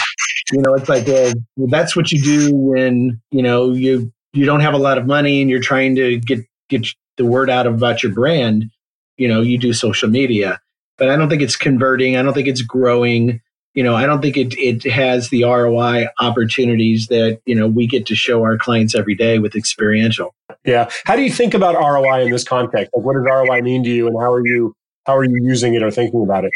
You 0.53 0.61
know, 0.61 0.75
it's 0.75 0.89
like, 0.89 1.07
well, 1.07 1.69
that's 1.69 1.97
what 1.97 2.13
you 2.13 2.21
do 2.21 2.55
when, 2.55 3.21
you 3.31 3.43
know, 3.43 3.73
you, 3.73 4.13
you 4.33 4.45
don't 4.45 4.61
have 4.61 4.75
a 4.75 4.79
lot 4.79 4.99
of 4.99 5.07
money 5.07 5.41
and 5.41 5.51
you're 5.51 5.61
trying 5.61 5.95
to 5.97 6.19
get, 6.19 6.41
get 6.69 6.87
the 7.17 7.25
word 7.25 7.49
out 7.49 7.67
about 7.67 8.03
your 8.03 8.13
brand. 8.13 8.71
You 9.17 9.29
know, 9.29 9.41
you 9.41 9.59
do 9.59 9.73
social 9.73 10.09
media, 10.11 10.61
but 10.99 11.09
I 11.09 11.17
don't 11.17 11.29
think 11.29 11.43
it's 11.43 11.57
converting. 11.57 12.17
I 12.17 12.23
don't 12.23 12.35
think 12.35 12.49
it's 12.49 12.63
growing. 12.63 13.41
You 13.75 13.83
know, 13.83 13.97
I 13.97 14.07
don't 14.07 14.23
think 14.23 14.37
it, 14.37 14.55
it 14.57 14.89
has 14.91 15.31
the 15.31 15.45
ROI 15.45 16.07
opportunities 16.21 17.09
that, 17.09 17.41
you 17.45 17.57
know, 17.57 17.67
we 17.67 17.89
get 17.89 18.07
to 18.07 18.15
show 18.15 18.43
our 18.43 18.57
clients 18.57 18.95
every 18.95 19.17
day 19.17 19.41
with 19.41 19.57
experiential. 19.57 20.33
Yeah. 20.65 20.89
How 21.05 21.17
do 21.17 21.23
you 21.23 21.31
think 21.31 21.55
about 21.55 21.75
ROI 21.75 22.23
in 22.23 22.31
this 22.31 22.45
context? 22.45 22.93
Like, 22.95 23.05
what 23.05 23.15
does 23.15 23.25
ROI 23.25 23.63
mean 23.63 23.83
to 23.83 23.91
you 23.91 24.07
and 24.07 24.17
how 24.17 24.33
are 24.33 24.47
you, 24.47 24.77
how 25.07 25.17
are 25.17 25.25
you 25.25 25.43
using 25.43 25.75
it 25.75 25.83
or 25.83 25.91
thinking 25.91 26.23
about 26.23 26.45
it? 26.45 26.53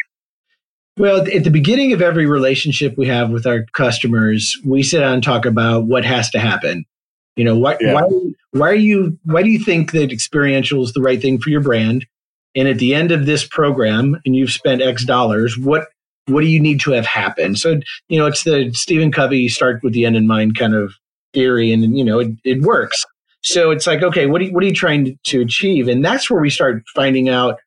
Well, 0.97 1.27
at 1.29 1.45
the 1.45 1.51
beginning 1.51 1.93
of 1.93 2.03
every 2.03 2.27
relationship 2.27 2.97
we 2.97 3.07
have 3.09 3.31
with 3.31 3.47
our 3.47 3.65
customers, 3.73 4.57
we 4.65 4.83
sit 4.83 5.01
down 5.01 5.15
and 5.15 5.23
talk 5.23 5.45
about 5.45 5.87
what 5.87 6.05
has 6.05 6.31
to 6.31 6.39
happen. 6.39 6.85
You 7.37 7.45
know, 7.45 7.57
what, 7.57 7.79
yeah. 7.81 7.95
why, 7.95 8.09
why 8.53 8.69
are 8.69 8.75
you, 8.75 9.19
why 9.25 9.43
do 9.43 9.51
you 9.51 9.63
think 9.63 9.93
that 9.93 10.13
experiential 10.13 10.83
is 10.83 10.93
the 10.93 11.03
right 11.03 11.21
thing 11.21 11.41
for 11.41 11.51
your 11.51 11.61
brand? 11.61 12.07
And 12.55 12.67
at 12.67 12.79
the 12.79 12.95
end 12.95 13.13
of 13.13 13.27
this 13.27 13.47
program, 13.47 14.21
and 14.25 14.35
you've 14.35 14.51
spent 14.51 14.83
X 14.83 15.05
dollars, 15.05 15.57
what, 15.57 15.89
what 16.29 16.43
do 16.43 16.47
you 16.47 16.61
need 16.61 16.81
to 16.81 16.93
have 16.93 17.07
happen? 17.07 17.57
So, 17.57 17.81
you 18.09 18.19
know, 18.19 18.27
it's 18.27 18.45
the 18.45 18.71
Stephen 18.73 19.11
Covey 19.13 19.49
start 19.49 19.83
with 19.83 19.93
the 19.93 20.05
end 20.05 20.17
in 20.17 20.27
mind 20.27 20.57
kind 20.57 20.75
of 20.75 20.95
theory, 21.33 21.73
and 21.73 21.97
you 21.97 22.05
know, 22.05 22.21
it, 22.21 22.31
it 22.45 22.63
works. 22.63 23.05
So 23.43 23.71
it's 23.71 23.87
like, 23.87 24.03
okay, 24.03 24.27
what 24.27 24.41
are 24.41 24.45
you, 24.45 24.53
what 24.53 24.63
are 24.63 24.67
you 24.67 24.75
trying 24.75 25.19
to 25.27 25.41
achieve? 25.41 25.89
And 25.89 26.05
that's 26.05 26.29
where 26.29 26.41
we 26.41 26.51
start 26.51 26.83
finding 26.95 27.29
out 27.29 27.61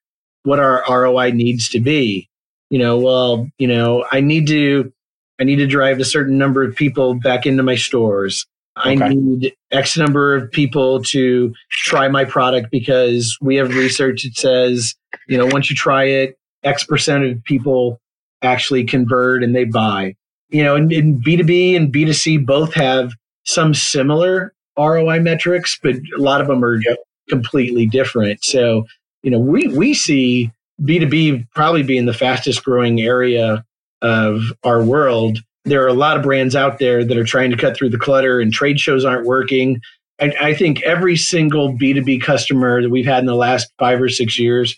what 0.44 0.60
our 0.60 0.84
ROI 0.90 1.32
needs 1.32 1.70
to 1.70 1.80
be 1.80 2.30
you 2.72 2.80
know, 2.80 2.98
well, 2.98 3.48
you 3.60 3.68
know, 3.68 4.06
I 4.12 4.22
need 4.22 4.48
to 4.48 4.92
I 5.40 5.44
need 5.44 5.58
to 5.58 5.68
drive 5.68 6.00
a 6.00 6.06
certain 6.06 6.38
number 6.38 6.64
of 6.64 6.76
people 6.76 7.16
back 7.16 7.46
into 7.46 7.62
my 7.62 7.76
stores. 7.76 8.48
Okay. 8.80 9.04
I 9.04 9.10
need 9.10 9.54
X 9.72 9.98
number 9.98 10.36
of 10.36 10.50
people 10.50 11.04
to 11.04 11.54
try 11.70 12.08
my 12.08 12.24
product 12.24 12.72
because 12.72 13.38
we 13.42 13.58
have 13.58 13.76
research 13.76 14.24
that 14.24 14.36
says, 14.36 14.96
you 15.28 15.38
know, 15.38 15.48
once 15.48 15.70
you 15.70 15.76
try 15.76 16.06
it, 16.06 16.38
X 16.64 16.86
percent 16.86 17.26
of 17.26 17.44
people 17.44 18.00
actually 18.42 18.84
convert 18.84 19.44
and 19.44 19.56
they 19.56 19.66
buy. 19.66 20.16
You 20.50 20.64
know, 20.64 20.76
and, 20.76 20.92
and 20.92 21.24
B2B 21.24 21.76
and 21.76 21.94
B2C 21.94 22.46
both 22.46 22.74
have 22.74 23.14
some 23.46 23.74
similar 23.74 24.54
ROI 24.78 25.20
metrics, 25.22 25.78
but 25.82 25.96
a 25.96 26.22
lot 26.22 26.42
of 26.42 26.48
them 26.48 26.64
are 26.64 26.80
completely 27.30 27.86
different. 27.86 28.44
So, 28.44 28.86
you 29.24 29.32
know, 29.32 29.40
we, 29.40 29.68
we 29.70 29.94
see 29.94 30.52
B2B 30.82 31.48
probably 31.54 31.84
being 31.84 32.06
the 32.06 32.14
fastest 32.14 32.64
growing 32.64 33.02
area 33.02 33.64
of 34.02 34.42
our 34.64 34.84
world. 34.84 35.40
There 35.64 35.84
are 35.84 35.88
a 35.88 35.94
lot 35.94 36.18
of 36.18 36.24
brands 36.24 36.56
out 36.56 36.80
there 36.80 37.06
that 37.06 37.18
are 37.18 37.24
trying 37.24 37.52
to 37.52 37.58
cut 37.58 37.78
through 37.78 37.90
the 37.90 38.00
clutter 38.00 38.40
and 38.40 38.52
trade 38.52 38.80
shows 38.80 39.06
aren't 39.06 39.26
working. 39.26 39.80
I, 40.20 40.34
I 40.42 40.54
think 40.54 40.82
every 40.84 41.16
single 41.16 41.74
B2B 41.74 42.22
customer 42.22 42.82
that 42.82 42.90
we've 42.90 43.06
had 43.06 43.20
in 43.20 43.26
the 43.26 43.36
last 43.36 43.72
five 43.78 44.02
or 44.02 44.10
six 44.10 44.40
years 44.40 44.76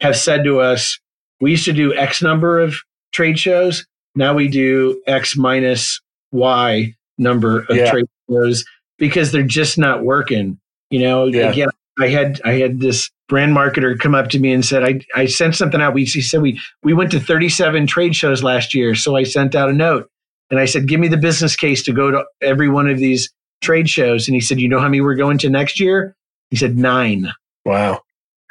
have 0.00 0.16
said 0.16 0.44
to 0.44 0.60
us, 0.60 0.98
we 1.40 1.52
used 1.52 1.64
to 1.64 1.72
do 1.72 1.94
X 1.94 2.22
number 2.22 2.60
of 2.60 2.76
trade 3.12 3.38
shows. 3.38 3.86
Now 4.14 4.34
we 4.34 4.48
do 4.48 5.00
X 5.06 5.36
minus 5.36 6.00
Y 6.32 6.94
number 7.18 7.60
of 7.60 7.76
yeah. 7.76 7.90
trade 7.90 8.06
shows 8.28 8.64
because 8.98 9.32
they're 9.32 9.42
just 9.42 9.78
not 9.78 10.04
working. 10.04 10.58
You 10.90 11.00
know, 11.00 11.26
yeah. 11.26 11.50
again, 11.50 11.68
I 11.98 12.08
had 12.08 12.40
I 12.44 12.52
had 12.52 12.80
this 12.80 13.10
brand 13.28 13.56
marketer 13.56 13.98
come 13.98 14.14
up 14.14 14.28
to 14.30 14.38
me 14.38 14.52
and 14.52 14.64
said, 14.64 14.82
I, 14.82 15.00
I 15.14 15.26
sent 15.26 15.54
something 15.54 15.80
out. 15.80 15.94
We 15.94 16.04
he 16.04 16.20
said 16.20 16.42
we 16.42 16.60
we 16.82 16.92
went 16.92 17.12
to 17.12 17.20
37 17.20 17.86
trade 17.86 18.16
shows 18.16 18.42
last 18.42 18.74
year. 18.74 18.94
So 18.94 19.16
I 19.16 19.22
sent 19.22 19.54
out 19.54 19.70
a 19.70 19.72
note 19.72 20.10
and 20.50 20.58
I 20.58 20.64
said, 20.64 20.88
Give 20.88 21.00
me 21.00 21.08
the 21.08 21.16
business 21.16 21.56
case 21.56 21.82
to 21.84 21.92
go 21.92 22.10
to 22.10 22.24
every 22.40 22.68
one 22.68 22.88
of 22.88 22.98
these 22.98 23.30
trade 23.60 23.88
shows. 23.88 24.28
And 24.28 24.34
he 24.34 24.40
said, 24.40 24.60
You 24.60 24.68
know 24.68 24.80
how 24.80 24.88
many 24.88 25.00
we're 25.00 25.14
going 25.14 25.38
to 25.38 25.50
next 25.50 25.78
year? 25.80 26.16
He 26.50 26.56
said, 26.56 26.76
Nine. 26.76 27.32
Wow. 27.64 28.02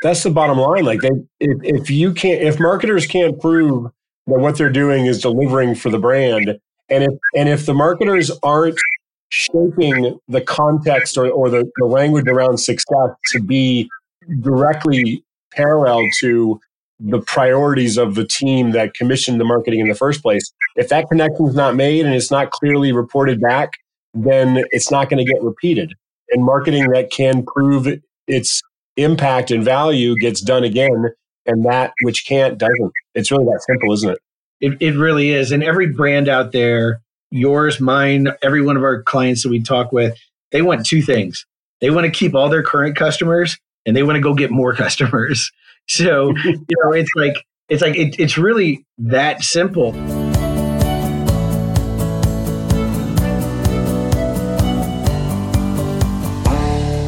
That's 0.01 0.23
the 0.23 0.31
bottom 0.31 0.57
line. 0.57 0.85
Like 0.85 1.01
they 1.01 1.09
if, 1.39 1.81
if 1.81 1.89
you 1.89 2.13
can't 2.13 2.41
if 2.41 2.59
marketers 2.59 3.05
can't 3.05 3.39
prove 3.39 3.91
that 4.29 4.39
what 4.39 4.57
they're 4.57 4.69
doing 4.69 5.05
is 5.05 5.21
delivering 5.21 5.75
for 5.75 5.89
the 5.89 6.00
brand, 6.00 6.59
and 6.89 7.03
if 7.03 7.13
and 7.36 7.50
if 7.50 7.65
the 7.65 7.74
marketers 7.74 8.31
aren't 8.43 8.79
shaping 9.29 10.19
the 10.27 10.41
context 10.41 11.18
or, 11.18 11.29
or 11.29 11.50
the, 11.50 11.70
the 11.77 11.85
language 11.85 12.27
around 12.27 12.57
success 12.57 13.09
to 13.31 13.39
be 13.39 13.87
directly 14.42 15.24
parallel 15.53 16.01
to 16.20 16.59
the 17.00 17.22
priorities 17.22 17.98
of 17.98 18.15
the 18.15 18.25
team 18.25 18.72
that 18.72 18.94
commissioned 18.94 19.39
the 19.39 19.46
marketing 19.46 19.79
in 19.79 19.87
the 19.87 19.96
first 19.96 20.22
place. 20.22 20.51
If 20.75 20.89
that 20.89 21.07
connection 21.09 21.48
is 21.48 21.55
not 21.55 21.75
made 21.75 22.05
and 22.05 22.13
it's 22.13 22.31
not 22.31 22.51
clearly 22.51 22.92
reported 22.92 23.39
back, 23.39 23.72
then 24.13 24.63
it's 24.72 24.92
not 24.92 25.09
going 25.09 25.24
to 25.24 25.31
get 25.31 25.42
repeated. 25.42 25.94
And 26.31 26.44
marketing 26.44 26.89
that 26.89 27.11
can 27.11 27.46
prove 27.46 27.87
its 28.27 28.61
impact 28.98 29.50
and 29.50 29.63
value 29.63 30.15
gets 30.15 30.42
done 30.42 30.63
again, 30.63 31.05
and 31.45 31.65
that 31.65 31.93
which 32.03 32.25
can't 32.25 32.57
doesn't. 32.57 32.91
It's 33.15 33.31
really 33.31 33.45
that 33.45 33.61
simple, 33.67 33.93
isn't 33.93 34.11
it? 34.11 34.19
It, 34.61 34.77
it 34.81 34.97
really 34.97 35.29
is. 35.31 35.51
And 35.51 35.63
every 35.63 35.87
brand 35.87 36.27
out 36.27 36.51
there 36.51 37.01
yours, 37.31 37.79
mine, 37.79 38.29
every 38.41 38.61
one 38.61 38.77
of 38.77 38.83
our 38.83 39.03
clients 39.03 39.43
that 39.43 39.49
we 39.49 39.61
talk 39.61 39.91
with, 39.91 40.17
they 40.51 40.61
want 40.61 40.85
two 40.85 41.01
things. 41.01 41.45
They 41.81 41.89
want 41.89 42.05
to 42.05 42.11
keep 42.11 42.35
all 42.35 42.49
their 42.49 42.63
current 42.63 42.95
customers 42.95 43.57
and 43.85 43.95
they 43.95 44.03
want 44.03 44.15
to 44.15 44.21
go 44.21 44.33
get 44.33 44.51
more 44.51 44.73
customers. 44.75 45.51
So, 45.87 46.33
you 46.43 46.75
know, 46.83 46.91
it's 46.91 47.11
like, 47.15 47.35
it's 47.69 47.81
like, 47.81 47.95
it, 47.95 48.19
it's 48.19 48.37
really 48.37 48.85
that 48.97 49.43
simple. 49.43 49.93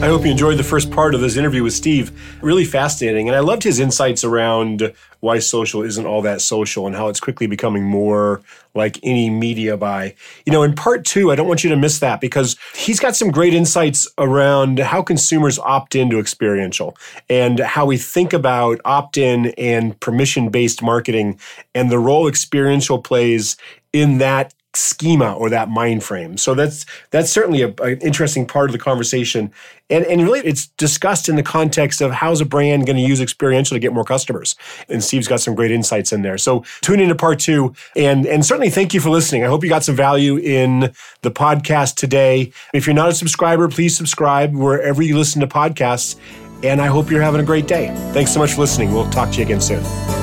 I 0.02 0.08
hope 0.08 0.26
you 0.26 0.32
enjoyed 0.32 0.58
the 0.58 0.64
first 0.64 0.90
part 0.90 1.14
of 1.14 1.22
this 1.22 1.38
interview 1.38 1.62
with 1.62 1.74
Steve. 1.74 2.12
Really 2.42 2.66
fascinating. 2.66 3.28
And 3.30 3.36
I 3.36 3.40
loved 3.42 3.62
his 3.62 3.80
insights 3.80 4.24
around 4.24 4.92
why 5.20 5.38
social 5.38 5.84
isn't 5.84 6.08
all 6.08 6.24
that 6.24 6.42
social 6.42 6.88
and 6.88 6.96
how 6.96 7.08
it's 7.08 7.20
quickly 7.20 7.46
becoming 7.46 7.84
more 7.84 8.42
like 8.74 8.98
any 9.04 9.30
media 9.30 9.78
buy. 9.78 10.16
You 10.44 10.54
know, 10.54 10.64
in 10.64 10.74
part 10.74 11.06
two, 11.06 11.32
I 11.32 11.36
don't 11.36 11.48
want 11.48 11.64
you 11.64 11.70
to 11.70 11.76
miss 11.76 12.00
that 12.00 12.20
because 12.20 12.58
he's 12.74 13.00
got 13.00 13.16
some 13.16 13.30
great 13.30 13.54
insights 13.54 14.08
around 14.18 14.80
how 14.80 15.04
consumers 15.04 15.60
opt 15.60 15.94
into 15.94 16.20
experiential 16.20 16.98
and 17.30 17.60
how 17.60 17.86
we 17.86 17.98
think 17.98 18.34
about 18.34 18.82
opt 18.84 19.20
in 19.20 19.54
and 19.56 20.00
permission 20.00 20.50
based 20.50 20.82
marketing 20.82 21.40
and 21.76 21.92
the 21.92 22.00
role 22.00 22.28
experiential 22.28 22.98
plays 22.98 23.56
in 23.94 24.18
that 24.18 24.52
schema 24.74 25.34
or 25.34 25.50
that 25.50 25.70
mind 25.70 26.04
frame. 26.04 26.38
So 26.38 26.54
that's 26.54 26.86
that's 27.10 27.30
certainly 27.30 27.62
an 27.62 28.00
interesting 28.00 28.46
part 28.46 28.70
of 28.70 28.72
the 28.72 28.80
conversation. 28.80 29.52
And, 29.90 30.06
and 30.06 30.22
really 30.22 30.40
it's 30.40 30.68
discussed 30.68 31.28
in 31.28 31.36
the 31.36 31.44
context 31.44 32.00
of 32.00 32.12
how's 32.12 32.40
a 32.40 32.46
brand 32.46 32.86
going 32.86 32.96
to 32.96 33.02
use 33.02 33.20
experiential 33.20 33.76
to 33.76 33.80
get 33.80 33.92
more 33.92 34.06
customers. 34.06 34.56
And 34.88 35.04
Steve's 35.04 35.28
got 35.28 35.42
some 35.42 35.54
great 35.54 35.72
insights 35.72 36.14
in 36.14 36.22
there. 36.22 36.38
So 36.38 36.64
tune 36.82 37.02
into 37.02 37.16
part 37.16 37.40
two. 37.40 37.74
And, 37.96 38.26
and 38.26 38.46
certainly 38.46 38.70
thank 38.70 38.94
you 38.94 39.02
for 39.02 39.10
listening. 39.10 39.44
I 39.44 39.48
hope 39.48 39.64
you 39.64 39.70
got 39.70 39.84
some 39.84 39.96
value 39.96 40.38
in 40.38 40.94
the 41.22 41.32
podcast 41.32 41.96
today. 41.96 42.54
If 42.74 42.88
you're 42.88 42.94
not 42.96 43.10
a 43.10 43.14
subscriber, 43.14 43.68
please 43.68 43.98
subscribe 43.98 44.56
wherever 44.56 45.02
you 45.02 45.18
listen 45.18 45.42
to 45.42 45.48
podcasts. 45.48 46.16
And 46.64 46.80
I 46.80 46.88
hope 46.88 47.12
you're 47.12 47.24
having 47.24 47.42
a 47.42 47.46
great 47.46 47.68
day. 47.68 47.88
Thanks 48.14 48.32
so 48.32 48.40
much 48.40 48.54
for 48.54 48.62
listening. 48.62 48.94
We'll 48.94 49.10
talk 49.10 49.32
to 49.32 49.38
you 49.40 49.46
again 49.46 49.60
soon. 49.60 50.21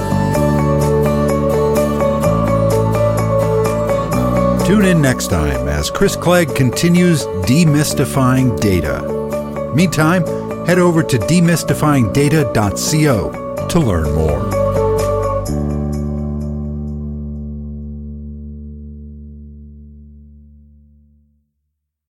Tune 4.69 4.85
in 4.85 5.01
next 5.01 5.29
time 5.29 5.67
as 5.67 5.91
Chris 5.91 6.15
Clegg 6.15 6.55
continues 6.55 7.25
demystifying 7.25 8.61
data. 8.61 9.73
Meantime, 9.75 10.27
head 10.67 10.79
over 10.79 11.03
to 11.03 11.19
demystifyingdata.co 11.19 13.67
to 13.67 13.81
learn 13.81 14.15
more. 14.15 14.58